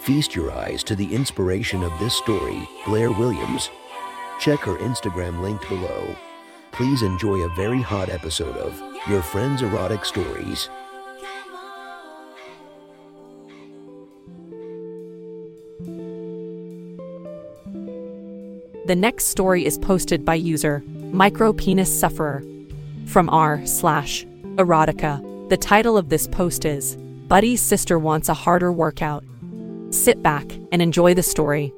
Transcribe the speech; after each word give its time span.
Feast 0.00 0.34
your 0.34 0.50
eyes 0.52 0.82
to 0.84 0.96
the 0.96 1.14
inspiration 1.14 1.82
of 1.82 1.92
this 1.98 2.14
story, 2.14 2.66
Blair 2.86 3.10
Williams. 3.10 3.68
Check 4.40 4.60
her 4.60 4.76
Instagram 4.76 5.42
linked 5.42 5.68
below. 5.68 6.16
Please 6.72 7.02
enjoy 7.02 7.40
a 7.40 7.54
very 7.54 7.82
hot 7.82 8.08
episode 8.08 8.56
of 8.56 8.80
Your 9.08 9.20
Friend's 9.20 9.62
Erotic 9.62 10.04
Stories. 10.04 10.70
The 18.86 18.96
next 18.96 19.26
story 19.26 19.66
is 19.66 19.76
posted 19.76 20.24
by 20.24 20.36
user 20.36 20.82
Micropenis 21.12 21.88
Sufferer 21.88 22.42
from 23.04 23.28
r 23.28 23.60
slash 23.66 24.24
erotica. 24.54 25.48
The 25.50 25.58
title 25.58 25.98
of 25.98 26.08
this 26.08 26.26
post 26.26 26.64
is 26.64 26.96
Buddy's 26.96 27.60
sister 27.60 27.98
wants 27.98 28.30
a 28.30 28.34
harder 28.34 28.72
workout. 28.72 29.24
Sit 29.90 30.22
back 30.22 30.44
and 30.70 30.82
enjoy 30.82 31.14
the 31.14 31.22
story. 31.22 31.72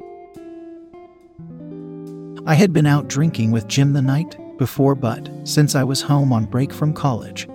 I 2.44 2.54
had 2.54 2.72
been 2.72 2.86
out 2.86 3.06
drinking 3.06 3.52
with 3.52 3.68
Jim 3.68 3.92
the 3.92 4.02
night 4.02 4.36
before, 4.58 4.96
but 4.96 5.30
since 5.44 5.76
I 5.76 5.84
was 5.84 6.02
home 6.02 6.32
on 6.32 6.46
break 6.46 6.72
from 6.72 6.92
college, 6.92 7.48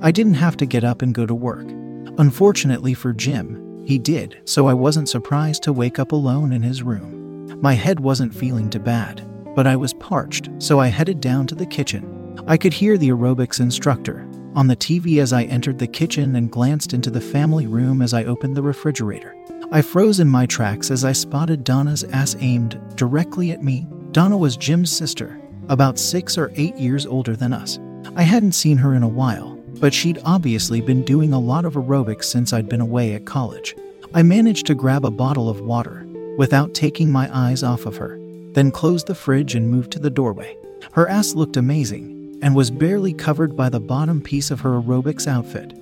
I 0.00 0.12
didn't 0.12 0.34
have 0.34 0.56
to 0.58 0.66
get 0.66 0.84
up 0.84 1.02
and 1.02 1.12
go 1.12 1.26
to 1.26 1.34
work. 1.34 1.66
Unfortunately 2.18 2.94
for 2.94 3.12
Jim, 3.12 3.84
he 3.84 3.98
did, 3.98 4.40
so 4.44 4.68
I 4.68 4.74
wasn't 4.74 5.08
surprised 5.08 5.64
to 5.64 5.72
wake 5.72 5.98
up 5.98 6.12
alone 6.12 6.52
in 6.52 6.62
his 6.62 6.84
room. 6.84 7.60
My 7.60 7.74
head 7.74 7.98
wasn't 7.98 8.34
feeling 8.34 8.70
too 8.70 8.78
bad, 8.78 9.26
but 9.56 9.66
I 9.66 9.74
was 9.74 9.94
parched, 9.94 10.48
so 10.58 10.78
I 10.78 10.88
headed 10.88 11.20
down 11.20 11.48
to 11.48 11.56
the 11.56 11.66
kitchen. 11.66 12.40
I 12.46 12.56
could 12.56 12.72
hear 12.72 12.96
the 12.96 13.08
aerobics 13.08 13.58
instructor 13.58 14.28
on 14.54 14.68
the 14.68 14.76
TV 14.76 15.20
as 15.20 15.32
I 15.32 15.44
entered 15.44 15.78
the 15.78 15.86
kitchen 15.86 16.36
and 16.36 16.52
glanced 16.52 16.94
into 16.94 17.10
the 17.10 17.20
family 17.20 17.66
room 17.66 18.00
as 18.02 18.14
I 18.14 18.24
opened 18.24 18.56
the 18.56 18.62
refrigerator. 18.62 19.34
I 19.74 19.80
froze 19.80 20.20
in 20.20 20.28
my 20.28 20.44
tracks 20.44 20.90
as 20.90 21.02
I 21.02 21.12
spotted 21.12 21.64
Donna's 21.64 22.04
ass 22.04 22.36
aimed 22.40 22.78
directly 22.94 23.52
at 23.52 23.64
me. 23.64 23.86
Donna 24.10 24.36
was 24.36 24.58
Jim's 24.58 24.94
sister, 24.94 25.40
about 25.70 25.98
six 25.98 26.36
or 26.36 26.52
eight 26.56 26.76
years 26.76 27.06
older 27.06 27.34
than 27.34 27.54
us. 27.54 27.78
I 28.14 28.20
hadn't 28.20 28.52
seen 28.52 28.76
her 28.76 28.94
in 28.94 29.02
a 29.02 29.08
while, 29.08 29.58
but 29.80 29.94
she'd 29.94 30.20
obviously 30.26 30.82
been 30.82 31.02
doing 31.04 31.32
a 31.32 31.40
lot 31.40 31.64
of 31.64 31.72
aerobics 31.72 32.24
since 32.24 32.52
I'd 32.52 32.68
been 32.68 32.82
away 32.82 33.14
at 33.14 33.24
college. 33.24 33.74
I 34.12 34.22
managed 34.22 34.66
to 34.66 34.74
grab 34.74 35.06
a 35.06 35.10
bottle 35.10 35.48
of 35.48 35.62
water 35.62 36.06
without 36.36 36.74
taking 36.74 37.10
my 37.10 37.34
eyes 37.34 37.62
off 37.62 37.86
of 37.86 37.96
her, 37.96 38.18
then 38.52 38.72
closed 38.72 39.06
the 39.06 39.14
fridge 39.14 39.54
and 39.54 39.70
moved 39.70 39.90
to 39.92 39.98
the 39.98 40.10
doorway. 40.10 40.54
Her 40.92 41.08
ass 41.08 41.34
looked 41.34 41.56
amazing 41.56 42.38
and 42.42 42.54
was 42.54 42.70
barely 42.70 43.14
covered 43.14 43.56
by 43.56 43.70
the 43.70 43.80
bottom 43.80 44.20
piece 44.20 44.50
of 44.50 44.60
her 44.60 44.82
aerobics 44.82 45.26
outfit, 45.26 45.72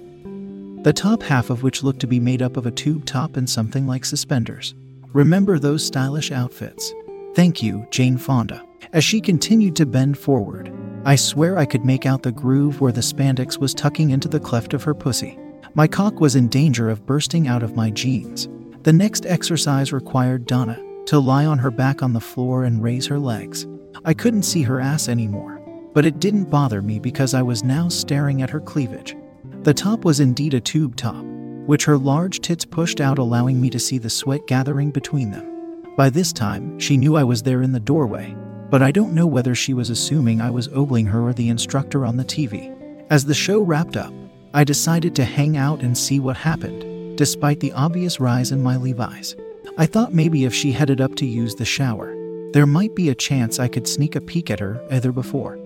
the 0.82 0.92
top 0.94 1.22
half 1.22 1.50
of 1.50 1.62
which 1.62 1.82
looked 1.82 2.00
to 2.00 2.06
be 2.06 2.18
made 2.18 2.40
up 2.40 2.56
of 2.56 2.64
a 2.64 2.70
tube 2.70 3.04
top 3.04 3.36
and 3.36 3.48
something 3.48 3.86
like 3.86 4.04
suspenders. 4.04 4.74
Remember 5.12 5.58
those 5.58 5.84
stylish 5.84 6.32
outfits? 6.32 6.94
Thank 7.34 7.62
you, 7.62 7.86
Jane 7.90 8.16
Fonda. 8.16 8.64
As 8.94 9.04
she 9.04 9.20
continued 9.20 9.76
to 9.76 9.84
bend 9.84 10.16
forward, 10.16 10.72
I 11.04 11.16
swear 11.16 11.58
I 11.58 11.66
could 11.66 11.84
make 11.84 12.06
out 12.06 12.22
the 12.22 12.32
groove 12.32 12.80
where 12.80 12.92
the 12.92 13.02
spandex 13.02 13.58
was 13.58 13.74
tucking 13.74 14.10
into 14.10 14.28
the 14.28 14.40
cleft 14.40 14.72
of 14.72 14.82
her 14.84 14.94
pussy. 14.94 15.38
My 15.74 15.86
cock 15.86 16.18
was 16.18 16.34
in 16.34 16.48
danger 16.48 16.88
of 16.88 17.04
bursting 17.04 17.46
out 17.46 17.62
of 17.62 17.76
my 17.76 17.90
jeans. 17.90 18.48
The 18.82 18.92
next 18.92 19.26
exercise 19.26 19.92
required 19.92 20.46
Donna 20.46 20.82
to 21.06 21.18
lie 21.18 21.44
on 21.44 21.58
her 21.58 21.70
back 21.70 22.02
on 22.02 22.14
the 22.14 22.20
floor 22.20 22.64
and 22.64 22.82
raise 22.82 23.06
her 23.06 23.18
legs. 23.18 23.66
I 24.04 24.14
couldn't 24.14 24.44
see 24.44 24.62
her 24.62 24.80
ass 24.80 25.08
anymore, 25.08 25.60
but 25.92 26.06
it 26.06 26.20
didn't 26.20 26.50
bother 26.50 26.80
me 26.80 26.98
because 26.98 27.34
I 27.34 27.42
was 27.42 27.62
now 27.62 27.88
staring 27.88 28.40
at 28.40 28.50
her 28.50 28.60
cleavage. 28.60 29.14
The 29.62 29.74
top 29.74 30.04
was 30.06 30.20
indeed 30.20 30.54
a 30.54 30.60
tube 30.60 30.96
top, 30.96 31.22
which 31.66 31.84
her 31.84 31.98
large 31.98 32.40
tits 32.40 32.64
pushed 32.64 33.00
out, 33.00 33.18
allowing 33.18 33.60
me 33.60 33.68
to 33.70 33.78
see 33.78 33.98
the 33.98 34.08
sweat 34.08 34.46
gathering 34.46 34.90
between 34.90 35.30
them. 35.30 35.84
By 35.96 36.08
this 36.08 36.32
time, 36.32 36.78
she 36.78 36.96
knew 36.96 37.16
I 37.16 37.24
was 37.24 37.42
there 37.42 37.60
in 37.60 37.72
the 37.72 37.78
doorway, 37.80 38.34
but 38.70 38.82
I 38.82 38.90
don't 38.90 39.12
know 39.12 39.26
whether 39.26 39.54
she 39.54 39.74
was 39.74 39.90
assuming 39.90 40.40
I 40.40 40.50
was 40.50 40.68
ogling 40.68 41.06
her 41.06 41.28
or 41.28 41.34
the 41.34 41.50
instructor 41.50 42.06
on 42.06 42.16
the 42.16 42.24
TV. 42.24 42.74
As 43.10 43.26
the 43.26 43.34
show 43.34 43.60
wrapped 43.60 43.98
up, 43.98 44.14
I 44.54 44.64
decided 44.64 45.14
to 45.16 45.24
hang 45.24 45.58
out 45.58 45.82
and 45.82 45.96
see 45.96 46.20
what 46.20 46.36
happened 46.36 47.18
despite 47.18 47.60
the 47.60 47.72
obvious 47.72 48.18
rise 48.18 48.52
in 48.52 48.62
my 48.62 48.78
Levi's. 48.78 49.36
I 49.76 49.84
thought 49.84 50.14
maybe 50.14 50.46
if 50.46 50.54
she 50.54 50.72
headed 50.72 51.02
up 51.02 51.16
to 51.16 51.26
use 51.26 51.54
the 51.54 51.66
shower, 51.66 52.14
there 52.54 52.64
might 52.64 52.94
be 52.94 53.10
a 53.10 53.14
chance 53.14 53.58
I 53.58 53.68
could 53.68 53.86
sneak 53.86 54.16
a 54.16 54.22
peek 54.22 54.50
at 54.50 54.58
her 54.58 54.82
either 54.90 55.12
before, 55.12 55.58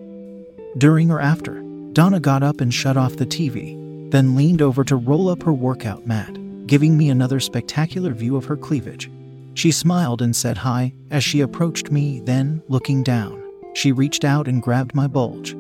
during, 0.79 1.13
or 1.13 1.21
after. 1.21 1.63
Donna 1.93 2.19
got 2.19 2.43
up 2.43 2.61
and 2.61 2.75
shut 2.75 2.97
off 2.97 3.15
the 3.15 3.25
TV, 3.25 3.79
then 4.15 4.37
leaned 4.37 4.63
over 4.63 4.85
to 4.85 4.95
roll 4.95 5.29
up 5.29 5.43
her 5.43 5.53
workout 5.53 6.07
mat, 6.07 6.39
giving 6.69 6.97
me 6.97 7.11
another 7.11 7.41
spectacular 7.41 8.13
view 8.13 8.37
of 8.37 8.45
her 8.45 8.57
cleavage. 8.57 9.11
She 9.55 9.73
smiled 9.73 10.23
and 10.23 10.37
said 10.37 10.57
hi 10.57 10.95
as 11.11 11.25
she 11.25 11.41
approached 11.41 11.91
me, 11.91 12.21
then, 12.21 12.63
looking 12.69 13.03
down, 13.03 13.43
she 13.75 13.91
reached 13.91 14.25
out 14.25 14.47
and 14.47 14.63
grabbed 14.63 14.95
my 14.95 15.09
bulge, 15.09 15.55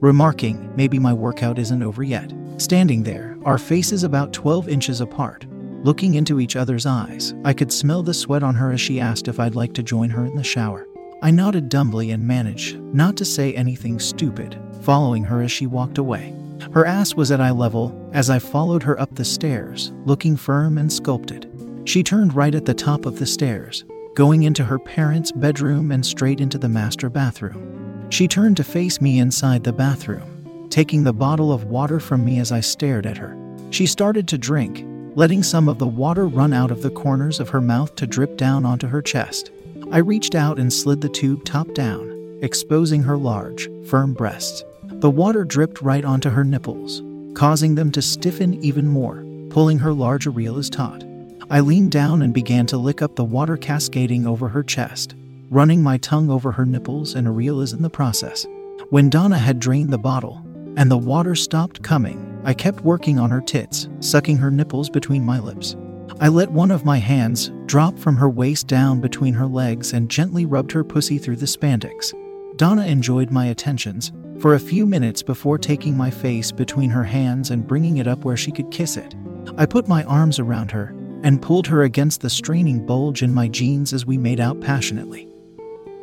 remarking, 0.00 0.74
Maybe 0.74 0.98
my 0.98 1.12
workout 1.12 1.56
isn't 1.56 1.84
over 1.84 2.02
yet. 2.02 2.32
Standing 2.56 3.04
there, 3.04 3.38
our 3.44 3.58
faces 3.58 4.02
about 4.02 4.32
12 4.32 4.68
inches 4.68 5.00
apart, 5.00 5.46
looking 5.84 6.14
into 6.14 6.40
each 6.40 6.56
other's 6.56 6.84
eyes, 6.84 7.32
I 7.44 7.52
could 7.52 7.72
smell 7.72 8.02
the 8.02 8.12
sweat 8.12 8.42
on 8.42 8.56
her 8.56 8.72
as 8.72 8.80
she 8.80 8.98
asked 8.98 9.28
if 9.28 9.38
I'd 9.38 9.54
like 9.54 9.72
to 9.74 9.84
join 9.84 10.10
her 10.10 10.26
in 10.26 10.34
the 10.34 10.42
shower. 10.42 10.88
I 11.22 11.30
nodded 11.30 11.68
dumbly 11.68 12.10
and 12.10 12.26
managed 12.26 12.80
not 12.92 13.16
to 13.18 13.24
say 13.24 13.54
anything 13.54 14.00
stupid, 14.00 14.60
following 14.82 15.22
her 15.22 15.42
as 15.42 15.52
she 15.52 15.68
walked 15.68 15.98
away. 15.98 16.34
Her 16.72 16.84
ass 16.86 17.14
was 17.14 17.30
at 17.30 17.40
eye 17.40 17.50
level 17.50 18.10
as 18.12 18.30
I 18.30 18.38
followed 18.38 18.82
her 18.82 19.00
up 19.00 19.14
the 19.14 19.24
stairs, 19.24 19.92
looking 20.04 20.36
firm 20.36 20.78
and 20.78 20.92
sculpted. 20.92 21.50
She 21.84 22.02
turned 22.02 22.34
right 22.34 22.54
at 22.54 22.66
the 22.66 22.74
top 22.74 23.06
of 23.06 23.18
the 23.18 23.26
stairs, 23.26 23.84
going 24.14 24.42
into 24.42 24.64
her 24.64 24.78
parents' 24.78 25.32
bedroom 25.32 25.92
and 25.92 26.04
straight 26.04 26.40
into 26.40 26.58
the 26.58 26.68
master 26.68 27.08
bathroom. 27.08 28.06
She 28.10 28.28
turned 28.28 28.56
to 28.56 28.64
face 28.64 29.00
me 29.00 29.18
inside 29.18 29.64
the 29.64 29.72
bathroom 29.72 30.38
taking 30.70 31.02
the 31.02 31.12
bottle 31.12 31.52
of 31.52 31.64
water 31.64 31.98
from 31.98 32.24
me 32.24 32.38
as 32.38 32.52
I 32.52 32.60
stared 32.60 33.06
at 33.06 33.18
her. 33.18 33.36
She 33.70 33.86
started 33.86 34.28
to 34.28 34.38
drink, 34.38 34.84
letting 35.16 35.42
some 35.42 35.68
of 35.68 35.78
the 35.78 35.86
water 35.86 36.26
run 36.26 36.52
out 36.52 36.70
of 36.70 36.82
the 36.82 36.90
corners 36.90 37.40
of 37.40 37.48
her 37.50 37.60
mouth 37.60 37.94
to 37.96 38.06
drip 38.06 38.36
down 38.36 38.64
onto 38.64 38.86
her 38.86 39.02
chest. 39.02 39.50
I 39.90 39.98
reached 39.98 40.34
out 40.34 40.58
and 40.58 40.72
slid 40.72 41.00
the 41.00 41.08
tube 41.08 41.44
top 41.44 41.72
down, 41.74 42.38
exposing 42.42 43.02
her 43.02 43.16
large, 43.16 43.68
firm 43.86 44.12
breasts. 44.14 44.62
The 45.00 45.10
water 45.10 45.44
dripped 45.44 45.80
right 45.80 46.04
onto 46.04 46.28
her 46.28 46.42
nipples, 46.42 47.04
causing 47.38 47.76
them 47.76 47.92
to 47.92 48.02
stiffen 48.02 48.54
even 48.64 48.88
more, 48.88 49.24
pulling 49.48 49.78
her 49.78 49.92
large 49.92 50.26
areolas 50.26 50.68
taut. 50.68 51.04
I 51.48 51.60
leaned 51.60 51.92
down 51.92 52.20
and 52.20 52.34
began 52.34 52.66
to 52.66 52.78
lick 52.78 53.00
up 53.00 53.14
the 53.14 53.24
water 53.24 53.56
cascading 53.56 54.26
over 54.26 54.48
her 54.48 54.64
chest, 54.64 55.14
running 55.50 55.84
my 55.84 55.98
tongue 55.98 56.30
over 56.30 56.50
her 56.50 56.66
nipples 56.66 57.14
and 57.14 57.28
areolas 57.28 57.72
in 57.72 57.80
the 57.80 57.88
process. 57.88 58.44
When 58.90 59.08
Donna 59.08 59.38
had 59.38 59.60
drained 59.60 59.90
the 59.90 59.98
bottle, 59.98 60.44
and 60.76 60.90
the 60.90 60.98
water 60.98 61.36
stopped 61.36 61.80
coming, 61.84 62.40
I 62.42 62.52
kept 62.52 62.80
working 62.80 63.20
on 63.20 63.30
her 63.30 63.40
tits, 63.40 63.88
sucking 64.00 64.38
her 64.38 64.50
nipples 64.50 64.90
between 64.90 65.24
my 65.24 65.38
lips. 65.38 65.76
I 66.18 66.26
let 66.26 66.50
one 66.50 66.72
of 66.72 66.84
my 66.84 66.98
hands 66.98 67.52
drop 67.66 67.96
from 68.00 68.16
her 68.16 68.28
waist 68.28 68.66
down 68.66 69.00
between 69.00 69.34
her 69.34 69.46
legs 69.46 69.92
and 69.92 70.10
gently 70.10 70.44
rubbed 70.44 70.72
her 70.72 70.82
pussy 70.82 71.18
through 71.18 71.36
the 71.36 71.46
spandex. 71.46 72.12
Donna 72.56 72.84
enjoyed 72.86 73.30
my 73.30 73.46
attentions 73.46 74.10
for 74.40 74.54
a 74.54 74.60
few 74.60 74.86
minutes 74.86 75.22
before 75.22 75.58
taking 75.58 75.96
my 75.96 76.10
face 76.10 76.52
between 76.52 76.90
her 76.90 77.04
hands 77.04 77.50
and 77.50 77.66
bringing 77.66 77.96
it 77.96 78.06
up 78.06 78.24
where 78.24 78.36
she 78.36 78.52
could 78.52 78.70
kiss 78.70 78.96
it. 78.96 79.14
I 79.56 79.66
put 79.66 79.88
my 79.88 80.04
arms 80.04 80.38
around 80.38 80.70
her 80.70 80.94
and 81.24 81.42
pulled 81.42 81.66
her 81.66 81.82
against 81.82 82.20
the 82.20 82.30
straining 82.30 82.86
bulge 82.86 83.22
in 83.22 83.34
my 83.34 83.48
jeans 83.48 83.92
as 83.92 84.06
we 84.06 84.16
made 84.16 84.38
out 84.38 84.60
passionately, 84.60 85.28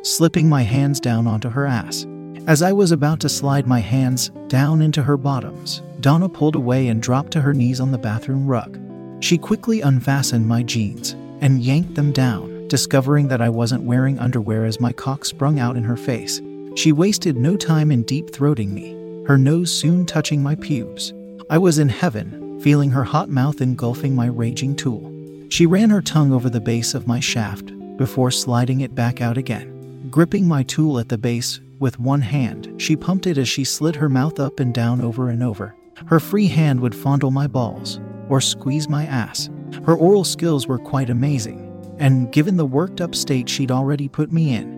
slipping 0.02 0.48
my 0.48 0.62
hands 0.62 1.00
down 1.00 1.26
onto 1.26 1.48
her 1.48 1.66
ass. 1.66 2.06
As 2.46 2.60
I 2.62 2.72
was 2.72 2.92
about 2.92 3.20
to 3.20 3.28
slide 3.28 3.66
my 3.66 3.80
hands 3.80 4.30
down 4.48 4.82
into 4.82 5.02
her 5.02 5.16
bottoms, 5.16 5.82
Donna 6.00 6.28
pulled 6.28 6.54
away 6.54 6.88
and 6.88 7.02
dropped 7.02 7.32
to 7.32 7.40
her 7.40 7.54
knees 7.54 7.80
on 7.80 7.90
the 7.90 7.98
bathroom 7.98 8.46
rug. 8.46 8.78
She 9.20 9.38
quickly 9.38 9.80
unfastened 9.80 10.46
my 10.46 10.62
jeans 10.62 11.12
and 11.40 11.62
yanked 11.62 11.94
them 11.94 12.12
down, 12.12 12.68
discovering 12.68 13.28
that 13.28 13.40
I 13.40 13.48
wasn't 13.48 13.84
wearing 13.84 14.18
underwear 14.18 14.66
as 14.66 14.78
my 14.78 14.92
cock 14.92 15.24
sprung 15.24 15.58
out 15.58 15.76
in 15.76 15.84
her 15.84 15.96
face. 15.96 16.40
She 16.76 16.92
wasted 16.92 17.38
no 17.38 17.56
time 17.56 17.90
in 17.90 18.02
deep 18.02 18.30
throating 18.30 18.74
me, 18.74 18.92
her 19.26 19.38
nose 19.38 19.72
soon 19.72 20.04
touching 20.04 20.42
my 20.42 20.54
pubes. 20.56 21.14
I 21.48 21.56
was 21.56 21.78
in 21.78 21.88
heaven, 21.88 22.60
feeling 22.60 22.90
her 22.90 23.02
hot 23.02 23.30
mouth 23.30 23.62
engulfing 23.62 24.14
my 24.14 24.26
raging 24.26 24.76
tool. 24.76 25.10
She 25.48 25.64
ran 25.64 25.88
her 25.88 26.02
tongue 26.02 26.34
over 26.34 26.50
the 26.50 26.60
base 26.60 26.92
of 26.92 27.06
my 27.06 27.18
shaft, 27.18 27.72
before 27.96 28.30
sliding 28.30 28.82
it 28.82 28.94
back 28.94 29.22
out 29.22 29.38
again. 29.38 30.08
Gripping 30.10 30.46
my 30.46 30.64
tool 30.64 30.98
at 30.98 31.08
the 31.08 31.16
base 31.16 31.60
with 31.78 31.98
one 31.98 32.20
hand, 32.20 32.74
she 32.76 32.94
pumped 32.94 33.26
it 33.26 33.38
as 33.38 33.48
she 33.48 33.64
slid 33.64 33.96
her 33.96 34.10
mouth 34.10 34.38
up 34.38 34.60
and 34.60 34.74
down 34.74 35.00
over 35.00 35.30
and 35.30 35.42
over. 35.42 35.74
Her 36.04 36.20
free 36.20 36.46
hand 36.46 36.80
would 36.80 36.94
fondle 36.94 37.30
my 37.30 37.46
balls 37.46 38.00
or 38.28 38.38
squeeze 38.42 38.86
my 38.86 39.06
ass. 39.06 39.48
Her 39.86 39.96
oral 39.96 40.24
skills 40.24 40.66
were 40.66 40.78
quite 40.78 41.08
amazing, 41.08 41.72
and 41.98 42.30
given 42.32 42.58
the 42.58 42.66
worked 42.66 43.00
up 43.00 43.14
state 43.14 43.48
she'd 43.48 43.70
already 43.70 44.08
put 44.08 44.30
me 44.30 44.54
in, 44.54 44.75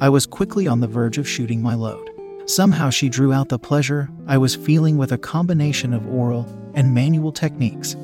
I 0.00 0.08
was 0.08 0.26
quickly 0.26 0.66
on 0.66 0.80
the 0.80 0.86
verge 0.86 1.18
of 1.18 1.28
shooting 1.28 1.62
my 1.62 1.74
load. 1.74 2.10
Somehow 2.46 2.90
she 2.90 3.08
drew 3.08 3.32
out 3.32 3.48
the 3.48 3.58
pleasure 3.58 4.10
I 4.26 4.38
was 4.38 4.54
feeling 4.54 4.98
with 4.98 5.12
a 5.12 5.18
combination 5.18 5.94
of 5.94 6.06
oral 6.06 6.46
and 6.74 6.94
manual 6.94 7.32
techniques, 7.32 7.96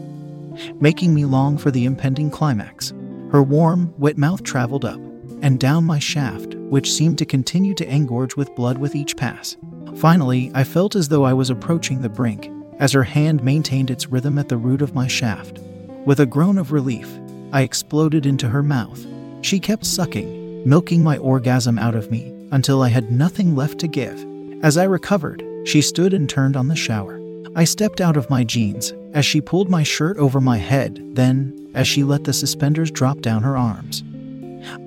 making 0.81 1.15
me 1.15 1.25
long 1.25 1.59
for 1.59 1.71
the 1.71 1.85
impending 1.85 2.31
climax. 2.31 2.93
Her 3.31 3.43
warm, 3.43 3.93
wet 3.99 4.17
mouth 4.17 4.43
traveled 4.43 4.85
up 4.85 5.01
and 5.43 5.61
down 5.61 5.85
my 5.85 5.99
shaft, 5.99 6.55
which 6.55 6.91
seemed 6.91 7.19
to 7.19 7.25
continue 7.25 7.75
to 7.75 7.87
engorge 7.87 8.37
with 8.37 8.55
blood 8.55 8.79
with 8.79 8.95
each 8.95 9.17
pass. 9.17 9.57
Finally, 9.97 10.51
I 10.55 10.65
felt 10.65 10.97
as 10.97 11.09
though 11.09 11.25
I 11.25 11.33
was 11.33 11.51
approaching 11.51 12.01
the 12.01 12.09
brink 12.09 12.51
as 12.79 12.93
her 12.93 13.03
hand 13.03 13.45
maintained 13.45 13.91
its 13.91 14.07
rhythm 14.07 14.39
at 14.39 14.49
the 14.49 14.57
root 14.57 14.81
of 14.81 14.95
my 14.95 15.07
shaft. 15.07 15.59
With 16.07 16.21
a 16.21 16.27
groan 16.27 16.57
of 16.57 16.73
relief, 16.73 17.09
I 17.53 17.63
exploded 17.63 18.25
into 18.25 18.49
her 18.49 18.63
mouth. 18.63 19.05
She 19.43 19.61
kept 19.61 19.85
sucking, 19.85 20.40
milking 20.65 21.03
my 21.03 21.17
orgasm 21.19 21.79
out 21.79 21.95
of 21.95 22.11
me 22.11 22.35
until 22.53 22.83
I 22.83 22.89
had 22.89 23.11
nothing 23.11 23.55
left 23.55 23.79
to 23.81 23.89
give. 23.89 24.25
As 24.62 24.77
I 24.77 24.85
recovered, 24.85 25.45
she 25.65 25.81
stood 25.83 26.12
and 26.12 26.29
turned 26.29 26.57
on 26.57 26.69
the 26.69 26.77
shower. 26.77 27.21
I 27.57 27.65
stepped 27.65 28.01
out 28.01 28.17
of 28.17 28.31
my 28.31 28.45
jeans 28.45 28.93
as 29.12 29.25
she 29.25 29.41
pulled 29.41 29.69
my 29.69 29.83
shirt 29.83 30.17
over 30.19 30.41
my 30.41 30.59
head, 30.59 31.01
then, 31.15 31.71
as 31.75 31.89
she 31.89 32.05
let 32.05 32.25
the 32.25 32.33
suspenders 32.33 32.91
drop 32.91 33.21
down 33.21 33.43
her 33.43 33.57
arms. 33.57 34.05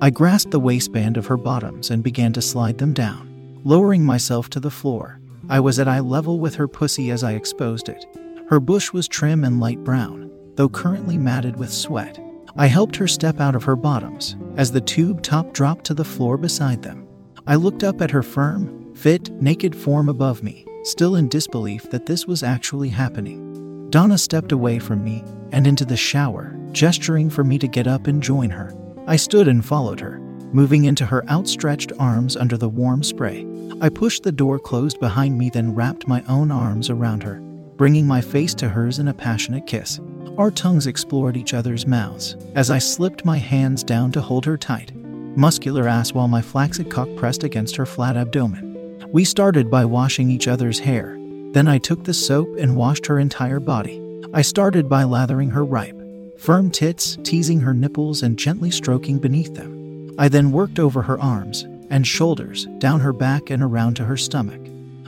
I 0.00 0.10
grasped 0.10 0.52
the 0.52 0.60
waistband 0.60 1.16
of 1.16 1.26
her 1.26 1.36
bottoms 1.36 1.90
and 1.90 2.02
began 2.02 2.32
to 2.34 2.42
slide 2.42 2.78
them 2.78 2.92
down. 2.92 3.60
Lowering 3.64 4.04
myself 4.04 4.48
to 4.50 4.60
the 4.60 4.70
floor, 4.70 5.18
I 5.48 5.60
was 5.60 5.78
at 5.78 5.88
eye 5.88 6.00
level 6.00 6.38
with 6.38 6.54
her 6.54 6.68
pussy 6.68 7.10
as 7.10 7.24
I 7.24 7.32
exposed 7.32 7.88
it. 7.88 8.06
Her 8.48 8.60
bush 8.60 8.92
was 8.92 9.08
trim 9.08 9.44
and 9.44 9.60
light 9.60 9.82
brown, 9.84 10.30
though 10.54 10.68
currently 10.68 11.18
matted 11.18 11.56
with 11.56 11.72
sweat. 11.72 12.18
I 12.56 12.66
helped 12.66 12.94
her 12.96 13.08
step 13.08 13.40
out 13.40 13.56
of 13.56 13.64
her 13.64 13.74
bottoms 13.74 14.36
as 14.56 14.70
the 14.70 14.80
tube 14.80 15.22
top 15.22 15.52
dropped 15.52 15.84
to 15.86 15.94
the 15.94 16.04
floor 16.04 16.36
beside 16.36 16.82
them. 16.82 17.06
I 17.46 17.56
looked 17.56 17.82
up 17.82 18.00
at 18.00 18.12
her 18.12 18.22
firm, 18.22 18.94
fit, 18.94 19.30
naked 19.42 19.74
form 19.74 20.08
above 20.08 20.42
me, 20.42 20.64
still 20.84 21.16
in 21.16 21.28
disbelief 21.28 21.90
that 21.90 22.06
this 22.06 22.26
was 22.26 22.44
actually 22.44 22.90
happening. 22.90 23.90
Donna 23.90 24.16
stepped 24.16 24.52
away 24.52 24.78
from 24.78 25.02
me 25.02 25.24
and 25.50 25.66
into 25.66 25.84
the 25.84 25.96
shower, 25.96 26.56
gesturing 26.70 27.28
for 27.28 27.42
me 27.42 27.58
to 27.58 27.66
get 27.66 27.88
up 27.88 28.06
and 28.06 28.22
join 28.22 28.50
her. 28.50 28.72
I 29.06 29.16
stood 29.16 29.48
and 29.48 29.64
followed 29.64 29.98
her, 29.98 30.20
moving 30.52 30.84
into 30.84 31.04
her 31.06 31.28
outstretched 31.28 31.92
arms 31.98 32.36
under 32.36 32.56
the 32.56 32.68
warm 32.68 33.02
spray. 33.02 33.44
I 33.80 33.88
pushed 33.88 34.22
the 34.22 34.32
door 34.32 34.60
closed 34.60 35.00
behind 35.00 35.36
me, 35.36 35.50
then 35.50 35.74
wrapped 35.74 36.06
my 36.06 36.22
own 36.28 36.52
arms 36.52 36.88
around 36.88 37.24
her, 37.24 37.40
bringing 37.76 38.06
my 38.06 38.20
face 38.20 38.54
to 38.54 38.68
hers 38.68 39.00
in 39.00 39.08
a 39.08 39.14
passionate 39.14 39.66
kiss. 39.66 39.98
Our 40.36 40.50
tongues 40.50 40.88
explored 40.88 41.36
each 41.36 41.54
other's 41.54 41.86
mouths 41.86 42.34
as 42.56 42.68
I 42.68 42.78
slipped 42.78 43.24
my 43.24 43.38
hands 43.38 43.84
down 43.84 44.10
to 44.12 44.20
hold 44.20 44.44
her 44.46 44.56
tight, 44.56 44.92
muscular 44.96 45.86
ass 45.86 46.12
while 46.12 46.26
my 46.26 46.42
flaccid 46.42 46.90
cock 46.90 47.08
pressed 47.14 47.44
against 47.44 47.76
her 47.76 47.86
flat 47.86 48.16
abdomen. 48.16 48.98
We 49.12 49.24
started 49.24 49.70
by 49.70 49.84
washing 49.84 50.30
each 50.30 50.48
other's 50.48 50.80
hair. 50.80 51.16
Then 51.52 51.68
I 51.68 51.78
took 51.78 52.02
the 52.02 52.12
soap 52.12 52.48
and 52.58 52.74
washed 52.74 53.06
her 53.06 53.20
entire 53.20 53.60
body. 53.60 54.02
I 54.34 54.42
started 54.42 54.88
by 54.88 55.04
lathering 55.04 55.50
her 55.50 55.64
ripe, 55.64 55.96
firm 56.36 56.68
tits, 56.68 57.16
teasing 57.22 57.60
her 57.60 57.72
nipples 57.72 58.24
and 58.24 58.36
gently 58.36 58.72
stroking 58.72 59.18
beneath 59.20 59.54
them. 59.54 60.16
I 60.18 60.28
then 60.28 60.50
worked 60.50 60.80
over 60.80 61.02
her 61.02 61.20
arms 61.20 61.62
and 61.90 62.04
shoulders, 62.04 62.66
down 62.78 62.98
her 63.00 63.12
back 63.12 63.50
and 63.50 63.62
around 63.62 63.94
to 63.96 64.04
her 64.04 64.16
stomach. 64.16 64.60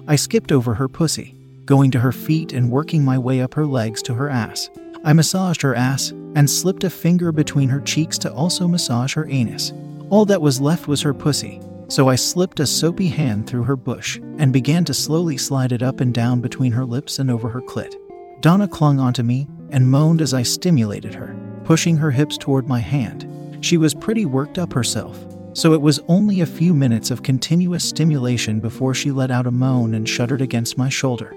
I 0.06 0.14
skipped 0.14 0.52
over 0.52 0.75
her 0.75 0.87
pussy, 0.87 1.34
going 1.64 1.90
to 1.90 2.00
her 2.00 2.12
feet 2.12 2.52
and 2.52 2.70
working 2.70 3.05
my 3.05 3.19
way 3.19 3.40
up 3.40 3.55
her 3.55 3.67
legs 3.67 4.02
to 4.02 4.14
her 4.14 4.28
ass. 4.31 4.70
I 5.06 5.12
massaged 5.12 5.62
her 5.62 5.76
ass 5.76 6.10
and 6.34 6.50
slipped 6.50 6.82
a 6.82 6.90
finger 6.90 7.30
between 7.30 7.68
her 7.68 7.80
cheeks 7.80 8.18
to 8.18 8.32
also 8.32 8.66
massage 8.66 9.14
her 9.14 9.28
anus. 9.30 9.72
All 10.10 10.24
that 10.24 10.42
was 10.42 10.60
left 10.60 10.88
was 10.88 11.00
her 11.02 11.14
pussy, 11.14 11.60
so 11.86 12.08
I 12.08 12.16
slipped 12.16 12.58
a 12.58 12.66
soapy 12.66 13.06
hand 13.06 13.46
through 13.46 13.62
her 13.62 13.76
bush 13.76 14.18
and 14.38 14.52
began 14.52 14.84
to 14.86 14.92
slowly 14.92 15.36
slide 15.36 15.70
it 15.70 15.80
up 15.80 16.00
and 16.00 16.12
down 16.12 16.40
between 16.40 16.72
her 16.72 16.84
lips 16.84 17.20
and 17.20 17.30
over 17.30 17.48
her 17.48 17.60
clit. 17.60 17.94
Donna 18.40 18.66
clung 18.66 18.98
onto 18.98 19.22
me 19.22 19.46
and 19.70 19.88
moaned 19.88 20.20
as 20.20 20.34
I 20.34 20.42
stimulated 20.42 21.14
her, 21.14 21.36
pushing 21.62 21.96
her 21.98 22.10
hips 22.10 22.36
toward 22.36 22.66
my 22.66 22.80
hand. 22.80 23.58
She 23.64 23.76
was 23.76 23.94
pretty 23.94 24.24
worked 24.24 24.58
up 24.58 24.72
herself, 24.72 25.24
so 25.52 25.72
it 25.72 25.80
was 25.80 26.00
only 26.08 26.40
a 26.40 26.46
few 26.46 26.74
minutes 26.74 27.12
of 27.12 27.22
continuous 27.22 27.88
stimulation 27.88 28.58
before 28.58 28.92
she 28.92 29.12
let 29.12 29.30
out 29.30 29.46
a 29.46 29.52
moan 29.52 29.94
and 29.94 30.08
shuddered 30.08 30.42
against 30.42 30.76
my 30.76 30.88
shoulder, 30.88 31.32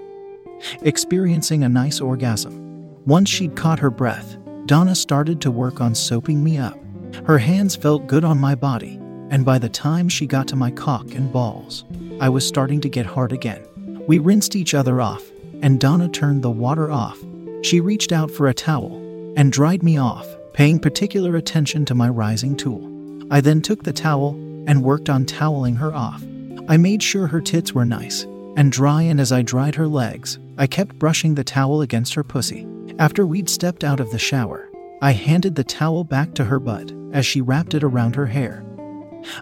experiencing 0.82 1.62
a 1.62 1.68
nice 1.68 2.00
orgasm. 2.00 2.69
Once 3.06 3.30
she'd 3.30 3.56
caught 3.56 3.78
her 3.78 3.90
breath, 3.90 4.36
Donna 4.66 4.94
started 4.94 5.40
to 5.40 5.50
work 5.50 5.80
on 5.80 5.94
soaping 5.94 6.44
me 6.44 6.58
up. 6.58 6.78
Her 7.24 7.38
hands 7.38 7.74
felt 7.74 8.06
good 8.06 8.24
on 8.24 8.38
my 8.38 8.54
body, 8.54 9.00
and 9.30 9.44
by 9.44 9.58
the 9.58 9.68
time 9.68 10.08
she 10.08 10.26
got 10.26 10.46
to 10.48 10.56
my 10.56 10.70
cock 10.70 11.14
and 11.14 11.32
balls, 11.32 11.84
I 12.20 12.28
was 12.28 12.46
starting 12.46 12.80
to 12.82 12.88
get 12.88 13.06
hard 13.06 13.32
again. 13.32 13.62
We 14.06 14.18
rinsed 14.18 14.54
each 14.54 14.74
other 14.74 15.00
off, 15.00 15.22
and 15.62 15.80
Donna 15.80 16.08
turned 16.08 16.42
the 16.42 16.50
water 16.50 16.90
off. 16.90 17.18
She 17.62 17.80
reached 17.80 18.12
out 18.12 18.30
for 18.30 18.48
a 18.48 18.54
towel 18.54 18.96
and 19.36 19.50
dried 19.50 19.82
me 19.82 19.96
off, 19.96 20.28
paying 20.52 20.78
particular 20.78 21.36
attention 21.36 21.84
to 21.86 21.94
my 21.94 22.08
rising 22.08 22.56
tool. 22.56 22.86
I 23.30 23.40
then 23.40 23.62
took 23.62 23.82
the 23.82 23.92
towel 23.92 24.34
and 24.66 24.82
worked 24.82 25.08
on 25.08 25.24
toweling 25.24 25.76
her 25.76 25.94
off. 25.94 26.22
I 26.68 26.76
made 26.76 27.02
sure 27.02 27.26
her 27.28 27.40
tits 27.40 27.72
were 27.72 27.84
nice 27.84 28.26
and 28.56 28.70
dry, 28.70 29.02
and 29.02 29.20
as 29.20 29.32
I 29.32 29.42
dried 29.42 29.76
her 29.76 29.88
legs, 29.88 30.38
I 30.58 30.66
kept 30.66 30.98
brushing 30.98 31.34
the 31.34 31.44
towel 31.44 31.80
against 31.80 32.14
her 32.14 32.24
pussy. 32.24 32.66
After 33.00 33.26
we'd 33.26 33.48
stepped 33.48 33.82
out 33.82 33.98
of 33.98 34.10
the 34.10 34.18
shower, 34.18 34.68
I 35.00 35.12
handed 35.12 35.54
the 35.54 35.64
towel 35.64 36.04
back 36.04 36.34
to 36.34 36.44
her 36.44 36.60
butt 36.60 36.92
as 37.14 37.24
she 37.24 37.40
wrapped 37.40 37.72
it 37.72 37.82
around 37.82 38.14
her 38.14 38.26
hair. 38.26 38.62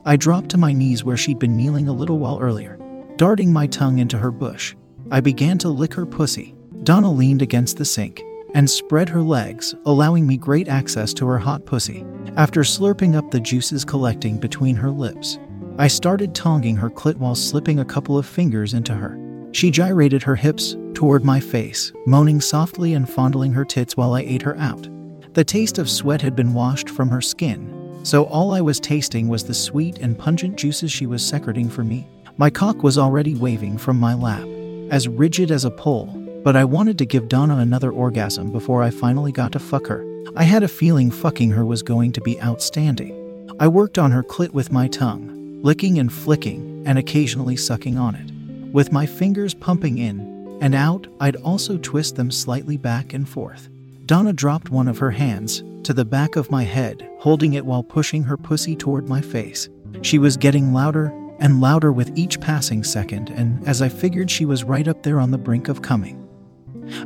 I 0.05 0.15
dropped 0.15 0.51
to 0.51 0.57
my 0.57 0.73
knees 0.73 1.03
where 1.03 1.17
she'd 1.17 1.41
been 1.41 1.57
kneeling 1.57 1.89
a 1.89 1.93
little 1.93 2.21
while 2.21 2.39
earlier. 2.39 2.79
Darting 3.17 3.53
my 3.53 3.67
tongue 3.67 3.99
into 3.99 4.17
her 4.17 4.31
bush, 4.31 4.77
I 5.11 5.19
began 5.19 5.59
to 5.59 5.71
lick 5.71 5.93
her 5.95 6.07
pussy. 6.07 6.55
Donna 6.85 7.11
leaned 7.11 7.43
against 7.43 7.79
the 7.79 7.85
sink 7.85 8.23
and 8.55 8.71
spread 8.71 9.09
her 9.09 9.23
legs, 9.23 9.75
allowing 9.87 10.25
me 10.25 10.37
great 10.37 10.69
access 10.69 11.13
to 11.15 11.27
her 11.27 11.39
hot 11.39 11.67
pussy. 11.67 12.07
After 12.37 12.61
slurping 12.61 13.17
up 13.17 13.29
the 13.33 13.41
juices 13.41 13.85
collecting 13.85 14.39
between 14.39 14.77
her 14.77 14.91
lips, 14.93 15.37
I 15.79 15.89
started 15.89 16.33
tonguing 16.33 16.77
her 16.77 16.91
clit 16.91 17.17
while 17.17 17.35
slipping 17.35 17.81
a 17.81 17.85
couple 17.85 18.17
of 18.17 18.25
fingers 18.25 18.73
into 18.73 18.95
her. 18.95 19.19
She 19.51 19.73
gyrated 19.73 20.23
her 20.23 20.37
hips 20.37 20.77
toward 20.99 21.25
my 21.25 21.39
face, 21.39 21.93
moaning 22.07 22.41
softly 22.41 22.95
and 22.95 23.09
fondling 23.09 23.53
her 23.53 23.65
tits 23.65 23.97
while 23.97 24.15
I 24.15 24.23
ate 24.23 24.43
her 24.43 24.57
out. 24.57 24.89
The 25.33 25.45
taste 25.45 25.79
of 25.79 25.89
sweat 25.89 26.21
had 26.21 26.35
been 26.35 26.55
washed 26.55 26.91
from 26.91 27.09
her 27.09 27.21
skin, 27.21 28.01
so 28.03 28.25
all 28.25 28.53
I 28.53 28.61
was 28.61 28.81
tasting 28.81 29.29
was 29.29 29.45
the 29.45 29.55
sweet 29.55 29.99
and 29.99 30.19
pungent 30.19 30.57
juices 30.57 30.91
she 30.91 31.07
was 31.07 31.25
secreting 31.25 31.71
for 31.71 31.85
me. 31.85 32.09
My 32.37 32.51
cock 32.51 32.83
was 32.83 32.99
already 32.99 33.37
waving 33.37 33.79
from 33.79 33.97
my 33.97 34.13
lap, 34.13 34.45
as 34.91 35.07
rigid 35.07 35.53
as 35.53 35.65
a 35.65 35.71
pole, 35.71 36.07
but 36.43 36.57
I 36.57 36.65
wanted 36.65 36.99
to 36.99 37.07
give 37.07 37.29
Donna 37.29 37.59
another 37.59 37.93
orgasm 37.93 38.51
before 38.51 38.83
I 38.83 38.91
finally 38.91 39.31
got 39.31 39.53
to 39.53 39.61
fuck 39.61 39.87
her. 39.87 40.05
I 40.35 40.43
had 40.43 40.65
a 40.65 40.69
feeling 40.69 41.13
fucking 41.13 41.53
her 41.53 41.65
was 41.65 41.85
going 41.85 42.11
to 42.11 42.21
be 42.21 42.43
outstanding. 42.43 43.15
I 43.61 43.69
worked 43.69 43.99
on 43.99 44.11
her 44.11 44.25
clit 44.25 44.51
with 44.51 44.73
my 44.73 44.89
tongue, 44.89 45.61
licking 45.63 46.01
and 46.01 46.13
flicking, 46.13 46.83
and 46.85 46.99
occasionally 46.99 47.57
sucking 47.57 47.97
on 47.97 48.17
it. 48.17 48.33
With 48.73 48.91
my 48.91 49.07
fingers 49.07 49.55
pumping 49.55 49.99
in 49.99 50.38
and 50.61 50.75
out, 50.75 51.07
I'd 51.21 51.37
also 51.37 51.79
twist 51.79 52.17
them 52.17 52.31
slightly 52.31 52.77
back 52.77 53.13
and 53.13 53.29
forth. 53.29 53.69
Donna 54.07 54.33
dropped 54.33 54.71
one 54.71 54.89
of 54.89 54.99
her 54.99 55.11
hands 55.11 55.63
to 55.85 55.93
the 55.93 56.05
back 56.05 56.37
of 56.37 56.51
my 56.51 56.65
head, 56.65 57.09
holding 57.19 57.55
it 57.55 57.65
while 57.65 57.83
pushing 57.83 58.23
her 58.23 58.37
pussy 58.37 58.75
toward 58.75 59.09
my 59.09 59.21
face. 59.21 59.69
She 60.03 60.19
was 60.19 60.37
getting 60.37 60.73
louder 60.73 61.13
and 61.39 61.61
louder 61.61 61.93
with 61.93 62.17
each 62.17 62.41
passing 62.41 62.83
second, 62.83 63.31
and 63.31 63.67
as 63.67 63.81
I 63.83 63.89
figured 63.89 64.31
she 64.31 64.45
was 64.45 64.65
right 64.65 64.89
up 64.89 65.03
there 65.03 65.21
on 65.21 65.31
the 65.31 65.39
brink 65.39 65.69
of 65.69 65.83
coming, 65.83 66.29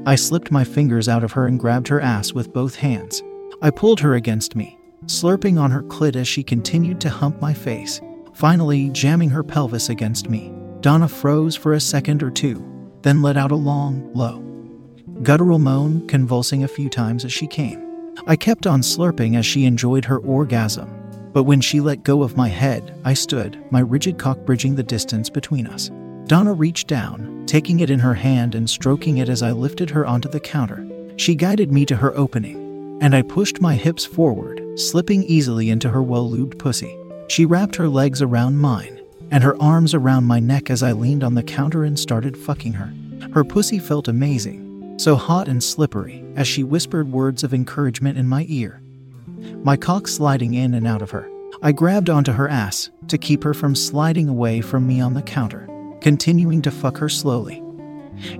I 0.07 0.15
slipped 0.15 0.51
my 0.51 0.65
fingers 0.65 1.09
out 1.09 1.25
of 1.25 1.33
her 1.33 1.47
and 1.47 1.59
grabbed 1.59 1.89
her 1.89 2.01
ass 2.01 2.33
with 2.33 2.53
both 2.53 2.77
hands. 2.77 3.23
I 3.61 3.71
pulled 3.71 4.01
her 4.01 4.15
against 4.15 4.57
me, 4.57 4.79
slurping 5.07 5.61
on 5.61 5.71
her 5.71 5.83
clit 5.83 6.17
as 6.17 6.29
she 6.29 6.43
continued 6.43 7.01
to 7.03 7.11
hump 7.11 7.41
my 7.41 7.53
face, 7.53 8.01
finally 8.33 8.91
jamming 8.91 9.31
her 9.31 9.43
pelvis 9.43 9.89
against 9.89 10.29
me. 10.29 10.53
Donna 10.81 11.09
froze 11.09 11.55
for 11.55 11.75
a 11.75 11.81
second 11.81 12.23
or 12.23 12.31
two, 12.31 12.65
then 13.03 13.23
let 13.23 13.37
out 13.37 13.53
a 13.53 13.57
long, 13.57 14.13
low, 14.15 14.41
guttural 15.23 15.59
moan, 15.59 16.07
convulsing 16.07 16.65
a 16.65 16.69
few 16.69 16.89
times 16.89 17.25
as 17.25 17.33
she 17.33 17.47
came. 17.47 17.81
I 18.27 18.37
kept 18.37 18.67
on 18.67 18.81
slurping 18.81 19.37
as 19.37 19.47
she 19.47 19.65
enjoyed 19.65 20.05
her 20.05 20.19
orgasm, 20.19 20.89
but 21.33 21.45
when 21.45 21.61
she 21.61 21.81
let 21.81 22.05
go 22.05 22.23
of 22.23 22.37
my 22.37 22.49
head, 22.49 22.99
I 23.05 23.15
stood, 23.15 23.59
my 23.71 23.81
rigid 23.81 24.19
cock 24.19 24.39
bridging 24.45 24.75
the 24.75 24.83
distance 24.83 25.31
between 25.31 25.67
us. 25.67 25.91
Donna 26.27 26.53
reached 26.53 26.89
down, 26.89 27.45
taking 27.47 27.81
it 27.81 27.91
in 27.91 27.99
her 27.99 28.15
hand 28.15 28.55
and 28.55 28.69
stroking 28.69 29.19
it 29.19 29.29
as 29.29 29.43
I 29.43 29.51
lifted 29.51 29.91
her 29.91 30.07
onto 30.07 30.29
the 30.29 30.41
counter. 30.41 30.87
She 31.17 31.35
guided 31.35 31.73
me 31.73 31.85
to 31.87 31.97
her 31.97 32.17
opening, 32.17 32.99
and 33.01 33.15
I 33.15 33.23
pushed 33.23 33.61
my 33.61 33.75
hips 33.75 34.05
forward 34.05 34.61
slipping 34.77 35.23
easily 35.25 35.69
into 35.69 35.91
her 35.91 36.03
well 36.03 36.31
lubed 36.31 36.59
pussy. 36.59 36.97
She 37.29 37.45
wrapped 37.45 37.77
her 37.77 37.89
legs 37.89 38.23
around 38.23 38.57
mine 38.57 39.02
and 39.33 39.43
her 39.43 39.61
arms 39.61 39.95
around 39.95 40.25
my 40.25 40.39
neck 40.39 40.71
as 40.71 40.83
I 40.83 40.93
leaned 40.93 41.25
on 41.25 41.35
the 41.35 41.43
counter 41.43 41.85
and 41.85 41.99
started 41.99 42.37
fucking 42.37 42.75
her. 42.75 42.93
Her 43.33 43.43
pussy 43.43 43.79
felt 43.79 44.07
amazing, 44.07 44.99
so 44.99 45.17
hot 45.17 45.49
and 45.49 45.65
slippery, 45.65 46.23
as 46.37 46.47
she 46.47 46.63
whispered 46.63 47.11
words 47.11 47.43
of 47.43 47.55
encouragement 47.55 48.19
in 48.19 48.29
my 48.29 48.45
ear. 48.51 48.83
My 49.65 49.75
cock 49.75 50.07
sliding 50.07 50.53
in 50.53 50.75
and 50.75 50.87
out 50.87 51.01
of 51.01 51.11
her. 51.11 51.31
I 51.63 51.73
grabbed 51.73 52.11
onto 52.11 52.33
her 52.33 52.47
ass 52.47 52.91
to 53.09 53.17
keep 53.17 53.43
her 53.43 53.55
from 53.55 53.75
sliding 53.75 54.29
away 54.29 54.61
from 54.61 54.87
me 54.87 55.01
on 55.01 55.15
the 55.15 55.23
counter, 55.23 55.67
continuing 56.03 56.61
to 56.63 56.71
fuck 56.71 56.99
her 56.99 57.09
slowly, 57.09 57.63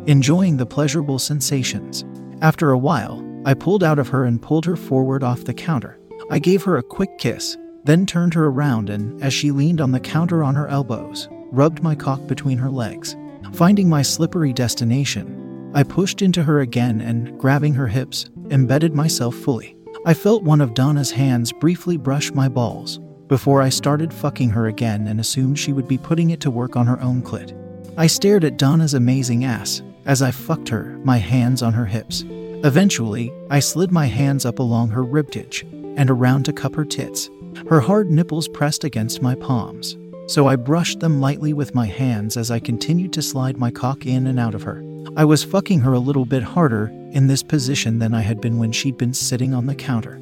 enjoying 0.07 0.59
the 0.59 0.67
pleasurable 0.67 1.19
sensations. 1.19 2.05
After 2.43 2.71
a 2.71 2.79
while, 2.79 3.25
I 3.47 3.55
pulled 3.55 3.83
out 3.83 3.99
of 3.99 4.09
her 4.09 4.27
and 4.27 4.43
pulled 4.43 4.67
her 4.67 4.77
forward 4.77 5.23
off 5.23 5.45
the 5.45 5.55
counter. 5.55 5.99
I 6.31 6.39
gave 6.39 6.65
her 6.65 6.77
a 6.77 6.83
quick 6.83 7.17
kiss 7.19 7.57
then 7.85 8.07
turned 8.07 8.35
her 8.35 8.47
around 8.47 8.91
and, 8.91 9.23
as 9.23 9.33
she 9.33 9.51
leaned 9.51 9.81
on 9.81 9.93
the 9.93 10.01
counter 10.01 10.43
on 10.43 10.55
her 10.55 10.69
elbows, 10.69 11.29
rubbed 11.51 11.83
my 11.83 11.95
cock 11.95 12.27
between 12.27 12.59
her 12.59 12.71
legs. 12.71 13.17
Finding 13.53 13.89
my 13.89 14.03
slippery 14.03 14.53
destination, 14.53 15.71
I 15.75 15.83
pushed 15.83 16.23
into 16.23 16.43
her 16.43 16.61
again 16.61 17.01
and, 17.01 17.39
grabbing 17.39 17.75
her 17.75 17.89
hips, 17.89 18.31
embedded 18.51 18.95
myself 18.95 19.35
fully. 19.35 19.77
I 20.05 20.15
felt 20.15 20.43
one 20.43 20.61
of 20.61 20.75
Donna's 20.75 21.11
hands 21.11 21.53
briefly 21.53 21.97
brush 21.97 22.33
my 22.33 22.49
balls 22.49 22.99
before 23.29 23.63
I 23.63 23.69
started 23.69 24.13
fucking 24.13 24.51
her 24.51 24.67
again 24.67 25.07
and 25.07 25.19
assumed 25.19 25.59
she 25.59 25.73
would 25.73 25.89
be 25.89 25.97
putting 25.97 26.31
it 26.31 26.41
to 26.41 26.51
work 26.51 26.77
on 26.77 26.87
her 26.87 27.01
own 27.01 27.23
clit. 27.23 27.57
I 27.97 28.07
stared 28.07 28.45
at 28.45 28.59
Donna's 28.59 28.95
amazing 28.95 29.45
ass 29.45 29.83
as 30.05 30.23
I 30.23 30.31
fucked 30.31 30.69
her, 30.69 30.99
my 31.05 31.19
hands 31.19 31.63
on 31.63 31.73
her 31.73 31.87
hips. 31.87 32.25
Eventually, 32.65 33.33
I 33.51 33.61
slid 33.61 33.91
my 33.91 34.07
hands 34.07 34.45
up 34.45 34.59
along 34.59 34.91
her 34.91 35.05
ribcage 35.05 35.63
and 35.97 36.11
around 36.11 36.45
to 36.45 36.53
cup 36.53 36.75
her 36.75 36.85
tits. 36.85 37.31
Her 37.69 37.81
hard 37.81 38.11
nipples 38.11 38.49
pressed 38.49 38.85
against 38.85 39.23
my 39.23 39.35
palms, 39.35 39.97
so 40.27 40.47
I 40.47 40.57
brushed 40.57 41.01
them 41.01 41.21
lightly 41.21 41.53
with 41.53 41.75
my 41.75 41.87
hands 41.87 42.37
as 42.37 42.51
I 42.51 42.59
continued 42.59 43.13
to 43.15 43.23
slide 43.23 43.57
my 43.57 43.71
cock 43.71 44.05
in 44.05 44.27
and 44.27 44.39
out 44.39 44.55
of 44.55 44.63
her. 44.63 44.83
I 45.17 45.25
was 45.25 45.45
fucking 45.45 45.81
her 45.81 45.93
a 45.93 45.99
little 45.99 46.25
bit 46.25 46.43
harder 46.43 46.89
in 47.13 47.27
this 47.27 47.43
position 47.43 47.99
than 47.99 48.15
I 48.15 48.23
had 48.23 48.41
been 48.41 48.59
when 48.59 48.73
she'd 48.73 48.99
been 48.99 49.15
sitting 49.15 49.55
on 49.55 49.67
the 49.67 49.75
counter, 49.75 50.21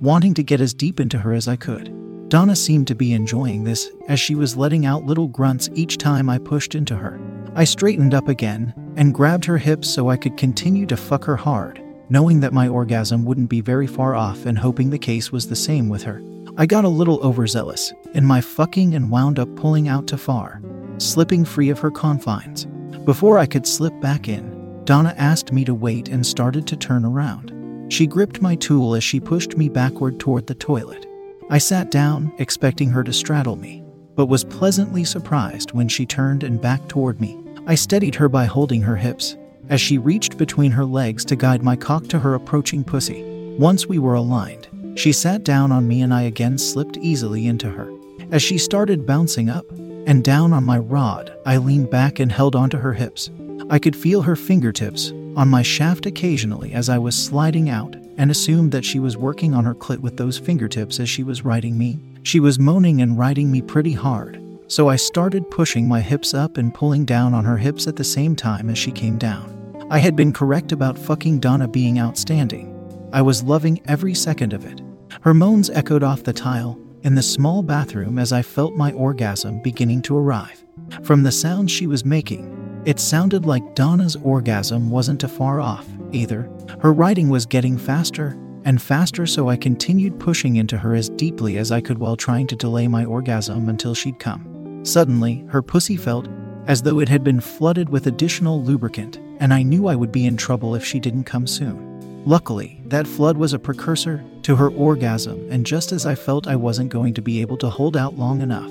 wanting 0.00 0.34
to 0.34 0.42
get 0.42 0.60
as 0.60 0.74
deep 0.74 1.00
into 1.00 1.18
her 1.18 1.32
as 1.32 1.48
I 1.48 1.56
could. 1.56 2.28
Donna 2.28 2.54
seemed 2.54 2.86
to 2.86 2.94
be 2.94 3.12
enjoying 3.12 3.64
this 3.64 3.90
as 4.08 4.20
she 4.20 4.36
was 4.36 4.56
letting 4.56 4.86
out 4.86 5.04
little 5.04 5.26
grunts 5.26 5.68
each 5.74 5.98
time 5.98 6.30
I 6.30 6.38
pushed 6.38 6.74
into 6.76 6.96
her. 6.96 7.20
I 7.54 7.64
straightened 7.64 8.14
up 8.14 8.28
again 8.28 8.72
and 8.96 9.14
grabbed 9.14 9.44
her 9.46 9.58
hips 9.58 9.90
so 9.90 10.08
I 10.08 10.16
could 10.16 10.36
continue 10.36 10.86
to 10.86 10.96
fuck 10.96 11.24
her 11.24 11.36
hard, 11.36 11.82
knowing 12.08 12.38
that 12.40 12.52
my 12.52 12.68
orgasm 12.68 13.24
wouldn't 13.24 13.48
be 13.48 13.60
very 13.60 13.88
far 13.88 14.14
off 14.14 14.46
and 14.46 14.58
hoping 14.58 14.90
the 14.90 14.98
case 14.98 15.32
was 15.32 15.48
the 15.48 15.56
same 15.56 15.88
with 15.88 16.04
her. 16.04 16.22
I 16.60 16.66
got 16.66 16.84
a 16.84 16.88
little 16.90 17.20
overzealous 17.20 17.94
in 18.12 18.22
my 18.22 18.42
fucking 18.42 18.94
and 18.94 19.10
wound 19.10 19.38
up 19.38 19.48
pulling 19.56 19.88
out 19.88 20.06
too 20.06 20.18
far, 20.18 20.60
slipping 20.98 21.42
free 21.42 21.70
of 21.70 21.78
her 21.78 21.90
confines. 21.90 22.66
Before 23.06 23.38
I 23.38 23.46
could 23.46 23.66
slip 23.66 23.98
back 24.02 24.28
in, 24.28 24.84
Donna 24.84 25.14
asked 25.16 25.54
me 25.54 25.64
to 25.64 25.74
wait 25.74 26.08
and 26.08 26.26
started 26.26 26.66
to 26.66 26.76
turn 26.76 27.06
around. 27.06 27.90
She 27.90 28.06
gripped 28.06 28.42
my 28.42 28.56
tool 28.56 28.94
as 28.94 29.02
she 29.02 29.20
pushed 29.20 29.56
me 29.56 29.70
backward 29.70 30.20
toward 30.20 30.46
the 30.46 30.54
toilet. 30.54 31.06
I 31.48 31.56
sat 31.56 31.90
down, 31.90 32.30
expecting 32.36 32.90
her 32.90 33.04
to 33.04 33.12
straddle 33.14 33.56
me, 33.56 33.82
but 34.14 34.26
was 34.26 34.44
pleasantly 34.44 35.04
surprised 35.04 35.72
when 35.72 35.88
she 35.88 36.04
turned 36.04 36.44
and 36.44 36.60
backed 36.60 36.90
toward 36.90 37.22
me. 37.22 37.42
I 37.66 37.74
steadied 37.74 38.16
her 38.16 38.28
by 38.28 38.44
holding 38.44 38.82
her 38.82 38.96
hips 38.96 39.34
as 39.70 39.80
she 39.80 39.96
reached 39.96 40.36
between 40.36 40.72
her 40.72 40.84
legs 40.84 41.24
to 41.24 41.36
guide 41.36 41.62
my 41.62 41.74
cock 41.74 42.06
to 42.08 42.18
her 42.18 42.34
approaching 42.34 42.84
pussy. 42.84 43.22
Once 43.58 43.86
we 43.86 43.98
were 43.98 44.14
aligned, 44.14 44.68
she 44.94 45.12
sat 45.12 45.44
down 45.44 45.72
on 45.72 45.86
me 45.88 46.02
and 46.02 46.12
I 46.12 46.22
again 46.22 46.58
slipped 46.58 46.96
easily 46.98 47.46
into 47.46 47.70
her. 47.70 47.92
As 48.30 48.42
she 48.42 48.58
started 48.58 49.06
bouncing 49.06 49.48
up 49.48 49.68
and 49.70 50.22
down 50.22 50.52
on 50.52 50.64
my 50.64 50.78
rod, 50.78 51.32
I 51.44 51.56
leaned 51.56 51.90
back 51.90 52.20
and 52.20 52.30
held 52.30 52.54
onto 52.54 52.78
her 52.78 52.92
hips. 52.92 53.30
I 53.70 53.78
could 53.78 53.96
feel 53.96 54.22
her 54.22 54.36
fingertips 54.36 55.12
on 55.36 55.48
my 55.48 55.62
shaft 55.62 56.06
occasionally 56.06 56.72
as 56.72 56.88
I 56.88 56.98
was 56.98 57.16
sliding 57.16 57.70
out 57.70 57.94
and 58.16 58.30
assumed 58.30 58.72
that 58.72 58.84
she 58.84 58.98
was 58.98 59.16
working 59.16 59.54
on 59.54 59.64
her 59.64 59.74
clit 59.74 59.98
with 59.98 60.16
those 60.16 60.38
fingertips 60.38 61.00
as 61.00 61.08
she 61.08 61.22
was 61.22 61.44
riding 61.44 61.78
me. 61.78 61.98
She 62.22 62.40
was 62.40 62.58
moaning 62.58 63.00
and 63.00 63.18
riding 63.18 63.50
me 63.50 63.62
pretty 63.62 63.92
hard, 63.92 64.40
so 64.68 64.88
I 64.88 64.96
started 64.96 65.50
pushing 65.50 65.88
my 65.88 66.00
hips 66.00 66.34
up 66.34 66.56
and 66.56 66.74
pulling 66.74 67.04
down 67.04 67.32
on 67.32 67.44
her 67.44 67.56
hips 67.56 67.86
at 67.86 67.96
the 67.96 68.04
same 68.04 68.36
time 68.36 68.68
as 68.68 68.78
she 68.78 68.92
came 68.92 69.18
down. 69.18 69.56
I 69.90 69.98
had 69.98 70.14
been 70.14 70.32
correct 70.32 70.70
about 70.70 70.98
fucking 70.98 71.40
Donna 71.40 71.66
being 71.66 71.98
outstanding. 71.98 72.69
I 73.12 73.22
was 73.22 73.42
loving 73.42 73.80
every 73.86 74.14
second 74.14 74.52
of 74.52 74.64
it. 74.64 74.80
Her 75.22 75.34
moans 75.34 75.68
echoed 75.70 76.04
off 76.04 76.22
the 76.22 76.32
tile 76.32 76.78
in 77.02 77.16
the 77.16 77.22
small 77.22 77.62
bathroom 77.62 78.18
as 78.18 78.32
I 78.32 78.42
felt 78.42 78.74
my 78.76 78.92
orgasm 78.92 79.60
beginning 79.62 80.02
to 80.02 80.16
arrive. 80.16 80.64
From 81.02 81.22
the 81.22 81.32
sound 81.32 81.70
she 81.70 81.88
was 81.88 82.04
making, 82.04 82.82
it 82.84 83.00
sounded 83.00 83.44
like 83.44 83.74
Donna's 83.74 84.16
orgasm 84.16 84.90
wasn't 84.90 85.20
too 85.20 85.28
far 85.28 85.60
off 85.60 85.88
either. 86.12 86.48
Her 86.80 86.92
riding 86.92 87.28
was 87.28 87.46
getting 87.46 87.76
faster 87.76 88.38
and 88.64 88.80
faster, 88.80 89.26
so 89.26 89.48
I 89.48 89.56
continued 89.56 90.20
pushing 90.20 90.56
into 90.56 90.78
her 90.78 90.94
as 90.94 91.08
deeply 91.08 91.58
as 91.58 91.72
I 91.72 91.80
could 91.80 91.98
while 91.98 92.16
trying 92.16 92.46
to 92.48 92.56
delay 92.56 92.86
my 92.86 93.04
orgasm 93.04 93.68
until 93.68 93.94
she'd 93.94 94.18
come. 94.20 94.84
Suddenly, 94.84 95.44
her 95.48 95.62
pussy 95.62 95.96
felt 95.96 96.28
as 96.66 96.82
though 96.82 97.00
it 97.00 97.08
had 97.08 97.24
been 97.24 97.40
flooded 97.40 97.88
with 97.88 98.06
additional 98.06 98.62
lubricant, 98.62 99.18
and 99.40 99.52
I 99.52 99.62
knew 99.62 99.88
I 99.88 99.96
would 99.96 100.12
be 100.12 100.26
in 100.26 100.36
trouble 100.36 100.74
if 100.74 100.84
she 100.84 101.00
didn't 101.00 101.24
come 101.24 101.46
soon. 101.46 101.89
Luckily, 102.26 102.80
that 102.86 103.06
flood 103.06 103.36
was 103.36 103.52
a 103.52 103.58
precursor 103.58 104.22
to 104.42 104.56
her 104.56 104.70
orgasm, 104.70 105.46
and 105.50 105.64
just 105.64 105.92
as 105.92 106.04
I 106.04 106.14
felt 106.14 106.46
I 106.46 106.56
wasn't 106.56 106.90
going 106.90 107.14
to 107.14 107.22
be 107.22 107.40
able 107.40 107.56
to 107.58 107.70
hold 107.70 107.96
out 107.96 108.18
long 108.18 108.40
enough, 108.42 108.70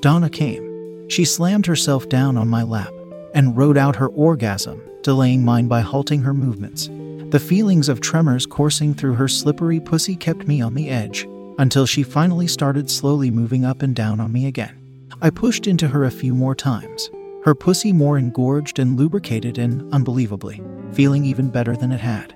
Donna 0.00 0.30
came. 0.30 1.08
She 1.08 1.24
slammed 1.24 1.66
herself 1.66 2.08
down 2.08 2.36
on 2.36 2.48
my 2.48 2.62
lap 2.62 2.92
and 3.34 3.56
rode 3.56 3.76
out 3.76 3.96
her 3.96 4.08
orgasm, 4.08 4.80
delaying 5.02 5.44
mine 5.44 5.68
by 5.68 5.80
halting 5.80 6.22
her 6.22 6.34
movements. 6.34 6.88
The 7.30 7.40
feelings 7.40 7.88
of 7.88 8.00
tremors 8.00 8.46
coursing 8.46 8.94
through 8.94 9.14
her 9.14 9.28
slippery 9.28 9.80
pussy 9.80 10.14
kept 10.14 10.46
me 10.46 10.60
on 10.60 10.74
the 10.74 10.88
edge 10.88 11.26
until 11.58 11.86
she 11.86 12.02
finally 12.02 12.46
started 12.46 12.88
slowly 12.88 13.30
moving 13.30 13.64
up 13.64 13.82
and 13.82 13.96
down 13.96 14.20
on 14.20 14.32
me 14.32 14.46
again. 14.46 14.78
I 15.20 15.30
pushed 15.30 15.66
into 15.66 15.88
her 15.88 16.04
a 16.04 16.10
few 16.10 16.34
more 16.34 16.54
times, 16.54 17.10
her 17.44 17.54
pussy 17.54 17.92
more 17.92 18.18
engorged 18.18 18.78
and 18.78 18.96
lubricated 18.96 19.58
and, 19.58 19.92
unbelievably, 19.92 20.62
feeling 20.92 21.24
even 21.24 21.50
better 21.50 21.76
than 21.76 21.90
it 21.90 22.00
had. 22.00 22.35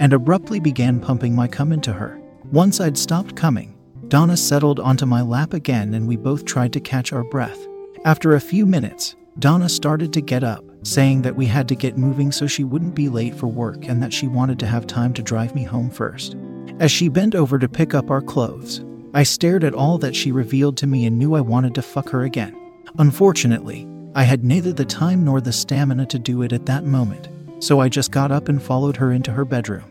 And 0.00 0.12
abruptly 0.12 0.58
began 0.58 0.98
pumping 0.98 1.34
my 1.34 1.46
cum 1.46 1.70
into 1.70 1.92
her. 1.92 2.20
Once 2.50 2.80
I'd 2.80 2.98
stopped 2.98 3.36
coming, 3.36 3.76
Donna 4.08 4.36
settled 4.36 4.80
onto 4.80 5.06
my 5.06 5.22
lap 5.22 5.54
again 5.54 5.94
and 5.94 6.08
we 6.08 6.16
both 6.16 6.44
tried 6.44 6.72
to 6.72 6.80
catch 6.80 7.12
our 7.12 7.22
breath. 7.22 7.58
After 8.04 8.34
a 8.34 8.40
few 8.40 8.66
minutes, 8.66 9.14
Donna 9.38 9.68
started 9.68 10.12
to 10.14 10.20
get 10.20 10.42
up, 10.42 10.64
saying 10.82 11.22
that 11.22 11.36
we 11.36 11.46
had 11.46 11.68
to 11.68 11.74
get 11.76 11.96
moving 11.96 12.32
so 12.32 12.46
she 12.46 12.64
wouldn't 12.64 12.94
be 12.94 13.08
late 13.08 13.34
for 13.34 13.46
work 13.46 13.86
and 13.86 14.02
that 14.02 14.12
she 14.12 14.26
wanted 14.26 14.58
to 14.58 14.66
have 14.66 14.86
time 14.86 15.12
to 15.12 15.22
drive 15.22 15.54
me 15.54 15.62
home 15.62 15.90
first. 15.90 16.34
As 16.80 16.90
she 16.90 17.08
bent 17.08 17.34
over 17.34 17.58
to 17.58 17.68
pick 17.68 17.94
up 17.94 18.10
our 18.10 18.22
clothes, 18.22 18.84
I 19.12 19.22
stared 19.22 19.64
at 19.64 19.74
all 19.74 19.98
that 19.98 20.16
she 20.16 20.32
revealed 20.32 20.76
to 20.78 20.86
me 20.86 21.04
and 21.06 21.18
knew 21.18 21.34
I 21.34 21.40
wanted 21.40 21.74
to 21.76 21.82
fuck 21.82 22.08
her 22.08 22.22
again. 22.22 22.56
Unfortunately, 22.98 23.86
I 24.14 24.24
had 24.24 24.44
neither 24.44 24.72
the 24.72 24.84
time 24.84 25.24
nor 25.24 25.40
the 25.40 25.52
stamina 25.52 26.06
to 26.06 26.18
do 26.18 26.42
it 26.42 26.52
at 26.52 26.66
that 26.66 26.84
moment, 26.84 27.28
so 27.62 27.80
I 27.80 27.88
just 27.88 28.10
got 28.10 28.32
up 28.32 28.48
and 28.48 28.62
followed 28.62 28.96
her 28.96 29.12
into 29.12 29.32
her 29.32 29.44
bedroom. 29.44 29.89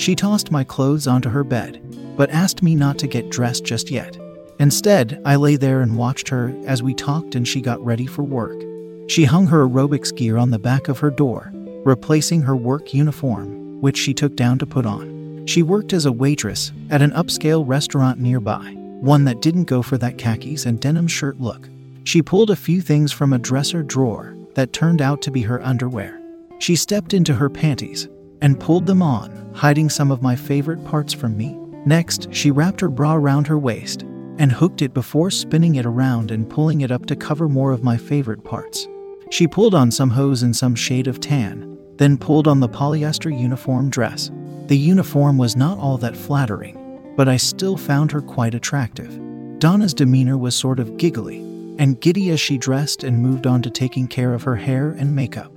She 0.00 0.14
tossed 0.14 0.50
my 0.50 0.64
clothes 0.64 1.06
onto 1.06 1.28
her 1.28 1.44
bed, 1.44 1.78
but 2.16 2.30
asked 2.30 2.62
me 2.62 2.74
not 2.74 2.96
to 3.00 3.06
get 3.06 3.28
dressed 3.28 3.66
just 3.66 3.90
yet. 3.90 4.16
Instead, 4.58 5.20
I 5.26 5.36
lay 5.36 5.56
there 5.56 5.82
and 5.82 5.94
watched 5.94 6.30
her 6.30 6.54
as 6.64 6.82
we 6.82 6.94
talked 6.94 7.34
and 7.34 7.46
she 7.46 7.60
got 7.60 7.84
ready 7.84 8.06
for 8.06 8.22
work. 8.22 8.58
She 9.10 9.26
hung 9.26 9.46
her 9.48 9.68
aerobics 9.68 10.16
gear 10.16 10.38
on 10.38 10.52
the 10.52 10.58
back 10.58 10.88
of 10.88 11.00
her 11.00 11.10
door, 11.10 11.52
replacing 11.84 12.40
her 12.40 12.56
work 12.56 12.94
uniform, 12.94 13.78
which 13.82 13.98
she 13.98 14.14
took 14.14 14.36
down 14.36 14.58
to 14.60 14.66
put 14.66 14.86
on. 14.86 15.44
She 15.46 15.62
worked 15.62 15.92
as 15.92 16.06
a 16.06 16.12
waitress 16.12 16.72
at 16.88 17.02
an 17.02 17.10
upscale 17.10 17.68
restaurant 17.68 18.18
nearby, 18.18 18.72
one 19.00 19.24
that 19.24 19.42
didn't 19.42 19.64
go 19.64 19.82
for 19.82 19.98
that 19.98 20.16
khakis 20.16 20.64
and 20.64 20.80
denim 20.80 21.08
shirt 21.08 21.38
look. 21.38 21.68
She 22.04 22.22
pulled 22.22 22.48
a 22.48 22.56
few 22.56 22.80
things 22.80 23.12
from 23.12 23.34
a 23.34 23.38
dresser 23.38 23.82
drawer 23.82 24.34
that 24.54 24.72
turned 24.72 25.02
out 25.02 25.20
to 25.22 25.30
be 25.30 25.42
her 25.42 25.62
underwear. 25.62 26.18
She 26.58 26.74
stepped 26.74 27.12
into 27.12 27.34
her 27.34 27.50
panties 27.50 28.08
and 28.42 28.60
pulled 28.60 28.86
them 28.86 29.02
on, 29.02 29.50
hiding 29.54 29.88
some 29.90 30.10
of 30.10 30.22
my 30.22 30.36
favorite 30.36 30.84
parts 30.84 31.12
from 31.12 31.36
me. 31.36 31.56
Next, 31.86 32.32
she 32.32 32.50
wrapped 32.50 32.80
her 32.80 32.88
bra 32.88 33.14
around 33.14 33.46
her 33.46 33.58
waist 33.58 34.02
and 34.38 34.52
hooked 34.52 34.82
it 34.82 34.94
before 34.94 35.30
spinning 35.30 35.74
it 35.74 35.86
around 35.86 36.30
and 36.30 36.48
pulling 36.48 36.80
it 36.80 36.90
up 36.90 37.06
to 37.06 37.16
cover 37.16 37.48
more 37.48 37.72
of 37.72 37.84
my 37.84 37.96
favorite 37.96 38.42
parts. 38.42 38.86
She 39.30 39.46
pulled 39.46 39.74
on 39.74 39.90
some 39.90 40.10
hose 40.10 40.42
in 40.42 40.54
some 40.54 40.74
shade 40.74 41.06
of 41.06 41.20
tan, 41.20 41.78
then 41.96 42.16
pulled 42.16 42.48
on 42.48 42.60
the 42.60 42.68
polyester 42.68 43.30
uniform 43.30 43.90
dress. 43.90 44.30
The 44.66 44.76
uniform 44.78 45.36
was 45.36 45.56
not 45.56 45.78
all 45.78 45.98
that 45.98 46.16
flattering, 46.16 47.12
but 47.16 47.28
I 47.28 47.36
still 47.36 47.76
found 47.76 48.10
her 48.12 48.22
quite 48.22 48.54
attractive. 48.54 49.20
Donna's 49.58 49.92
demeanor 49.92 50.38
was 50.38 50.54
sort 50.54 50.80
of 50.80 50.96
giggly, 50.96 51.40
and 51.78 52.00
giddy 52.00 52.30
as 52.30 52.40
she 52.40 52.56
dressed 52.56 53.04
and 53.04 53.18
moved 53.18 53.46
on 53.46 53.60
to 53.62 53.70
taking 53.70 54.08
care 54.08 54.32
of 54.32 54.42
her 54.42 54.56
hair 54.56 54.92
and 54.92 55.14
makeup. 55.14 55.49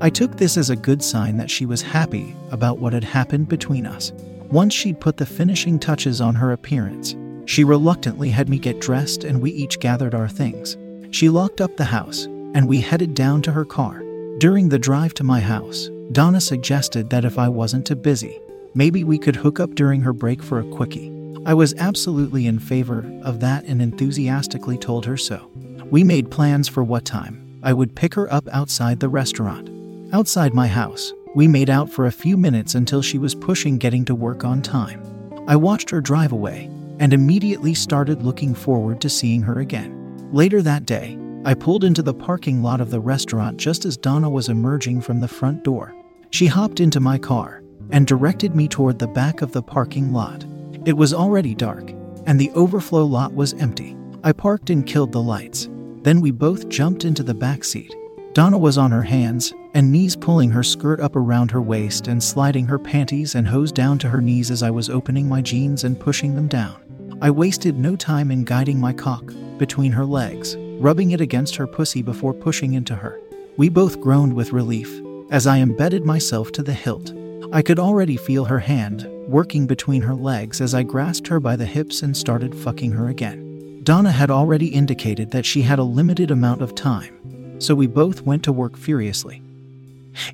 I 0.00 0.10
took 0.10 0.36
this 0.36 0.56
as 0.56 0.70
a 0.70 0.76
good 0.76 1.02
sign 1.02 1.36
that 1.36 1.50
she 1.50 1.66
was 1.66 1.82
happy 1.82 2.34
about 2.50 2.78
what 2.78 2.92
had 2.92 3.04
happened 3.04 3.48
between 3.48 3.86
us. 3.86 4.12
Once 4.50 4.74
she'd 4.74 5.00
put 5.00 5.16
the 5.16 5.26
finishing 5.26 5.78
touches 5.78 6.20
on 6.20 6.34
her 6.34 6.52
appearance, 6.52 7.14
she 7.44 7.64
reluctantly 7.64 8.30
had 8.30 8.48
me 8.48 8.58
get 8.58 8.80
dressed 8.80 9.24
and 9.24 9.40
we 9.40 9.50
each 9.50 9.80
gathered 9.80 10.14
our 10.14 10.28
things. 10.28 10.76
She 11.10 11.28
locked 11.28 11.60
up 11.60 11.76
the 11.76 11.84
house, 11.84 12.24
and 12.54 12.68
we 12.68 12.80
headed 12.80 13.14
down 13.14 13.42
to 13.42 13.52
her 13.52 13.64
car. 13.64 14.02
During 14.38 14.68
the 14.68 14.78
drive 14.78 15.14
to 15.14 15.24
my 15.24 15.40
house, 15.40 15.90
Donna 16.12 16.40
suggested 16.40 17.10
that 17.10 17.24
if 17.24 17.38
I 17.38 17.48
wasn't 17.48 17.86
too 17.86 17.96
busy, 17.96 18.40
maybe 18.74 19.04
we 19.04 19.18
could 19.18 19.36
hook 19.36 19.60
up 19.60 19.74
during 19.74 20.00
her 20.02 20.12
break 20.12 20.42
for 20.42 20.60
a 20.60 20.70
quickie. 20.70 21.12
I 21.46 21.54
was 21.54 21.74
absolutely 21.74 22.46
in 22.46 22.58
favor 22.58 23.04
of 23.22 23.40
that 23.40 23.64
and 23.64 23.80
enthusiastically 23.80 24.78
told 24.78 25.04
her 25.06 25.16
so. 25.16 25.50
We 25.90 26.04
made 26.04 26.30
plans 26.30 26.68
for 26.68 26.84
what 26.84 27.04
time 27.04 27.60
I 27.62 27.72
would 27.72 27.96
pick 27.96 28.14
her 28.14 28.32
up 28.32 28.46
outside 28.52 29.00
the 29.00 29.08
restaurant. 29.08 29.68
Outside 30.12 30.54
my 30.54 30.66
house, 30.66 31.12
we 31.36 31.46
made 31.46 31.70
out 31.70 31.88
for 31.88 32.06
a 32.06 32.12
few 32.12 32.36
minutes 32.36 32.74
until 32.74 33.00
she 33.00 33.16
was 33.16 33.32
pushing 33.32 33.78
getting 33.78 34.04
to 34.06 34.14
work 34.14 34.44
on 34.44 34.60
time. 34.60 35.00
I 35.46 35.54
watched 35.54 35.88
her 35.90 36.00
drive 36.00 36.32
away 36.32 36.68
and 36.98 37.12
immediately 37.12 37.74
started 37.74 38.24
looking 38.24 38.52
forward 38.52 39.00
to 39.02 39.08
seeing 39.08 39.40
her 39.42 39.60
again. 39.60 40.28
Later 40.32 40.62
that 40.62 40.84
day, 40.84 41.16
I 41.44 41.54
pulled 41.54 41.84
into 41.84 42.02
the 42.02 42.12
parking 42.12 42.60
lot 42.60 42.80
of 42.80 42.90
the 42.90 42.98
restaurant 42.98 43.56
just 43.56 43.84
as 43.84 43.96
Donna 43.96 44.28
was 44.28 44.48
emerging 44.48 45.00
from 45.00 45.20
the 45.20 45.28
front 45.28 45.62
door. 45.62 45.94
She 46.30 46.48
hopped 46.48 46.80
into 46.80 46.98
my 46.98 47.16
car 47.16 47.62
and 47.90 48.04
directed 48.04 48.56
me 48.56 48.66
toward 48.66 48.98
the 48.98 49.06
back 49.06 49.42
of 49.42 49.52
the 49.52 49.62
parking 49.62 50.12
lot. 50.12 50.44
It 50.86 50.96
was 50.96 51.14
already 51.14 51.54
dark, 51.54 51.92
and 52.26 52.38
the 52.38 52.50
overflow 52.50 53.04
lot 53.04 53.32
was 53.32 53.54
empty. 53.54 53.96
I 54.24 54.32
parked 54.32 54.70
and 54.70 54.84
killed 54.84 55.12
the 55.12 55.22
lights. 55.22 55.68
Then 56.02 56.20
we 56.20 56.32
both 56.32 56.68
jumped 56.68 57.04
into 57.04 57.22
the 57.22 57.34
back 57.34 57.62
seat. 57.62 57.94
Donna 58.32 58.56
was 58.56 58.78
on 58.78 58.92
her 58.92 59.02
hands 59.02 59.52
and 59.74 59.90
knees, 59.90 60.14
pulling 60.14 60.50
her 60.50 60.62
skirt 60.62 61.00
up 61.00 61.16
around 61.16 61.50
her 61.50 61.60
waist 61.60 62.06
and 62.06 62.22
sliding 62.22 62.66
her 62.66 62.78
panties 62.78 63.34
and 63.34 63.48
hose 63.48 63.72
down 63.72 63.98
to 63.98 64.08
her 64.08 64.20
knees 64.20 64.50
as 64.50 64.62
I 64.62 64.70
was 64.70 64.88
opening 64.88 65.28
my 65.28 65.42
jeans 65.42 65.82
and 65.84 65.98
pushing 65.98 66.36
them 66.36 66.46
down. 66.46 66.76
I 67.20 67.30
wasted 67.30 67.76
no 67.76 67.96
time 67.96 68.30
in 68.30 68.44
guiding 68.44 68.78
my 68.78 68.92
cock 68.92 69.32
between 69.58 69.92
her 69.92 70.06
legs 70.06 70.56
rubbing 70.80 71.10
it 71.10 71.20
against 71.20 71.56
her 71.56 71.66
pussy 71.66 72.00
before 72.02 72.32
pushing 72.32 72.72
into 72.72 72.94
her. 72.94 73.20
We 73.56 73.68
both 73.68 74.00
groaned 74.00 74.32
with 74.32 74.52
relief 74.52 75.00
as 75.30 75.46
I 75.46 75.58
embedded 75.58 76.04
myself 76.04 76.52
to 76.52 76.62
the 76.62 76.72
hilt. 76.72 77.12
I 77.52 77.62
could 77.62 77.78
already 77.78 78.16
feel 78.16 78.46
her 78.46 78.60
hand 78.60 79.06
working 79.28 79.66
between 79.66 80.02
her 80.02 80.14
legs 80.14 80.60
as 80.60 80.74
I 80.74 80.84
grasped 80.84 81.28
her 81.28 81.38
by 81.38 81.56
the 81.56 81.66
hips 81.66 82.02
and 82.02 82.16
started 82.16 82.54
fucking 82.54 82.92
her 82.92 83.08
again. 83.08 83.82
Donna 83.82 84.12
had 84.12 84.30
already 84.30 84.68
indicated 84.68 85.30
that 85.32 85.44
she 85.44 85.62
had 85.62 85.78
a 85.78 85.84
limited 85.84 86.30
amount 86.30 86.62
of 86.62 86.74
time, 86.74 87.19
so 87.60 87.74
we 87.74 87.86
both 87.86 88.22
went 88.22 88.42
to 88.44 88.52
work 88.52 88.76
furiously. 88.76 89.42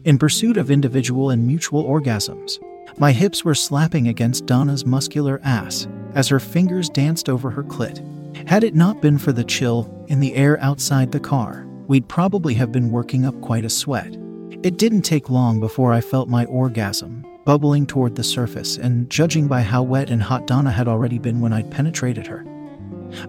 In 0.04 0.18
pursuit 0.18 0.56
of 0.56 0.70
individual 0.70 1.30
and 1.30 1.46
mutual 1.46 1.84
orgasms, 1.84 2.58
my 2.98 3.12
hips 3.12 3.44
were 3.44 3.54
slapping 3.54 4.08
against 4.08 4.46
Donna's 4.46 4.86
muscular 4.86 5.40
ass 5.44 5.86
as 6.14 6.28
her 6.28 6.40
fingers 6.40 6.88
danced 6.88 7.28
over 7.28 7.50
her 7.50 7.62
clit. 7.62 8.02
Had 8.48 8.64
it 8.64 8.74
not 8.74 9.02
been 9.02 9.18
for 9.18 9.32
the 9.32 9.44
chill 9.44 10.06
in 10.08 10.20
the 10.20 10.34
air 10.34 10.58
outside 10.60 11.12
the 11.12 11.20
car, 11.20 11.66
we'd 11.88 12.08
probably 12.08 12.54
have 12.54 12.72
been 12.72 12.90
working 12.90 13.26
up 13.26 13.38
quite 13.42 13.64
a 13.64 13.70
sweat. 13.70 14.16
It 14.62 14.78
didn't 14.78 15.02
take 15.02 15.28
long 15.28 15.60
before 15.60 15.92
I 15.92 16.00
felt 16.00 16.28
my 16.28 16.46
orgasm 16.46 17.26
bubbling 17.46 17.86
toward 17.86 18.16
the 18.16 18.24
surface, 18.24 18.76
and 18.76 19.08
judging 19.08 19.46
by 19.46 19.62
how 19.62 19.80
wet 19.80 20.10
and 20.10 20.20
hot 20.20 20.48
Donna 20.48 20.70
had 20.70 20.88
already 20.88 21.16
been 21.18 21.40
when 21.40 21.52
I'd 21.52 21.70
penetrated 21.70 22.26
her, 22.26 22.44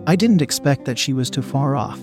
I 0.08 0.16
didn't 0.16 0.42
expect 0.42 0.86
that 0.86 0.98
she 0.98 1.13
was 1.13 1.30
too 1.30 1.44
far 1.44 1.75
off. 1.75 2.00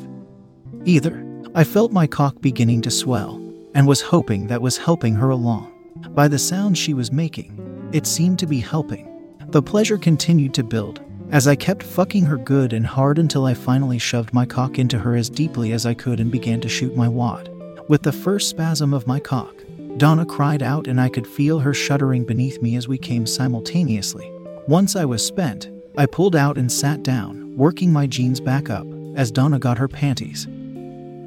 Either, 0.84 1.24
I 1.56 1.62
felt 1.62 1.92
my 1.92 2.08
cock 2.08 2.40
beginning 2.40 2.82
to 2.82 2.90
swell 2.90 3.36
and 3.74 3.86
was 3.86 4.00
hoping 4.00 4.48
that 4.48 4.60
was 4.60 4.76
helping 4.76 5.14
her 5.14 5.30
along. 5.30 5.72
By 6.08 6.26
the 6.26 6.38
sounds 6.38 6.80
she 6.80 6.94
was 6.94 7.12
making, 7.12 7.88
it 7.92 8.08
seemed 8.08 8.40
to 8.40 8.46
be 8.46 8.58
helping. 8.58 9.08
The 9.50 9.62
pleasure 9.62 9.96
continued 9.96 10.52
to 10.54 10.64
build, 10.64 11.00
as 11.30 11.46
I 11.46 11.54
kept 11.54 11.84
fucking 11.84 12.24
her 12.24 12.38
good 12.38 12.72
and 12.72 12.84
hard 12.84 13.20
until 13.20 13.44
I 13.46 13.54
finally 13.54 14.00
shoved 14.00 14.34
my 14.34 14.44
cock 14.44 14.80
into 14.80 14.98
her 14.98 15.14
as 15.14 15.30
deeply 15.30 15.70
as 15.70 15.86
I 15.86 15.94
could 15.94 16.18
and 16.18 16.28
began 16.28 16.60
to 16.60 16.68
shoot 16.68 16.96
my 16.96 17.08
wad. 17.08 17.48
With 17.88 18.02
the 18.02 18.10
first 18.10 18.48
spasm 18.48 18.92
of 18.92 19.06
my 19.06 19.20
cock, 19.20 19.54
Donna 19.96 20.26
cried 20.26 20.60
out 20.60 20.88
and 20.88 21.00
I 21.00 21.08
could 21.08 21.26
feel 21.26 21.60
her 21.60 21.72
shuddering 21.72 22.24
beneath 22.24 22.60
me 22.62 22.74
as 22.74 22.88
we 22.88 22.98
came 22.98 23.26
simultaneously. 23.26 24.28
Once 24.66 24.96
I 24.96 25.04
was 25.04 25.24
spent, 25.24 25.70
I 25.96 26.06
pulled 26.06 26.34
out 26.34 26.58
and 26.58 26.72
sat 26.72 27.04
down, 27.04 27.56
working 27.56 27.92
my 27.92 28.08
jeans 28.08 28.40
back 28.40 28.70
up 28.70 28.88
as 29.14 29.30
Donna 29.30 29.60
got 29.60 29.78
her 29.78 29.86
panties, 29.86 30.48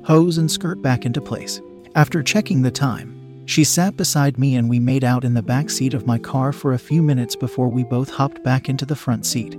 hose, 0.07 0.37
and 0.37 0.49
skirt 0.49 0.81
back 0.81 1.05
into 1.05 1.19
place. 1.19 1.61
After 1.93 2.23
checking 2.23 2.61
the 2.61 2.71
time, 2.71 3.45
she 3.45 3.65
sat 3.65 3.97
beside 3.97 4.37
me 4.37 4.55
and 4.55 4.69
we 4.69 4.79
made 4.79 5.03
out 5.03 5.25
in 5.25 5.33
the 5.33 5.41
back 5.41 5.69
seat 5.69 5.93
of 5.93 6.07
my 6.07 6.17
car 6.17 6.53
for 6.53 6.73
a 6.73 6.79
few 6.79 7.03
minutes 7.03 7.35
before 7.35 7.67
we 7.67 7.83
both 7.83 8.09
hopped 8.09 8.41
back 8.41 8.69
into 8.69 8.85
the 8.85 8.95
front 8.95 9.25
seat 9.25 9.55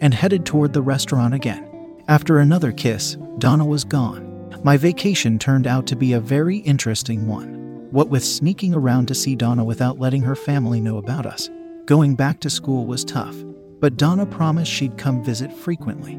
and 0.00 0.12
headed 0.12 0.44
toward 0.44 0.72
the 0.72 0.82
restaurant 0.82 1.34
again. 1.34 1.68
After 2.08 2.38
another 2.38 2.72
kiss, 2.72 3.16
Donna 3.38 3.64
was 3.64 3.84
gone. 3.84 4.26
My 4.64 4.76
vacation 4.76 5.38
turned 5.38 5.68
out 5.68 5.86
to 5.86 5.96
be 5.96 6.12
a 6.14 6.20
very 6.20 6.58
interesting 6.58 7.28
one. 7.28 7.88
What 7.92 8.08
with 8.08 8.24
sneaking 8.24 8.74
around 8.74 9.06
to 9.06 9.14
see 9.14 9.36
Donna 9.36 9.64
without 9.64 10.00
letting 10.00 10.22
her 10.22 10.36
family 10.36 10.80
know 10.80 10.98
about 10.98 11.26
us, 11.26 11.48
going 11.84 12.16
back 12.16 12.40
to 12.40 12.50
school 12.50 12.86
was 12.86 13.04
tough, 13.04 13.36
but 13.78 13.96
Donna 13.96 14.26
promised 14.26 14.70
she'd 14.70 14.98
come 14.98 15.24
visit 15.24 15.52
frequently. 15.52 16.18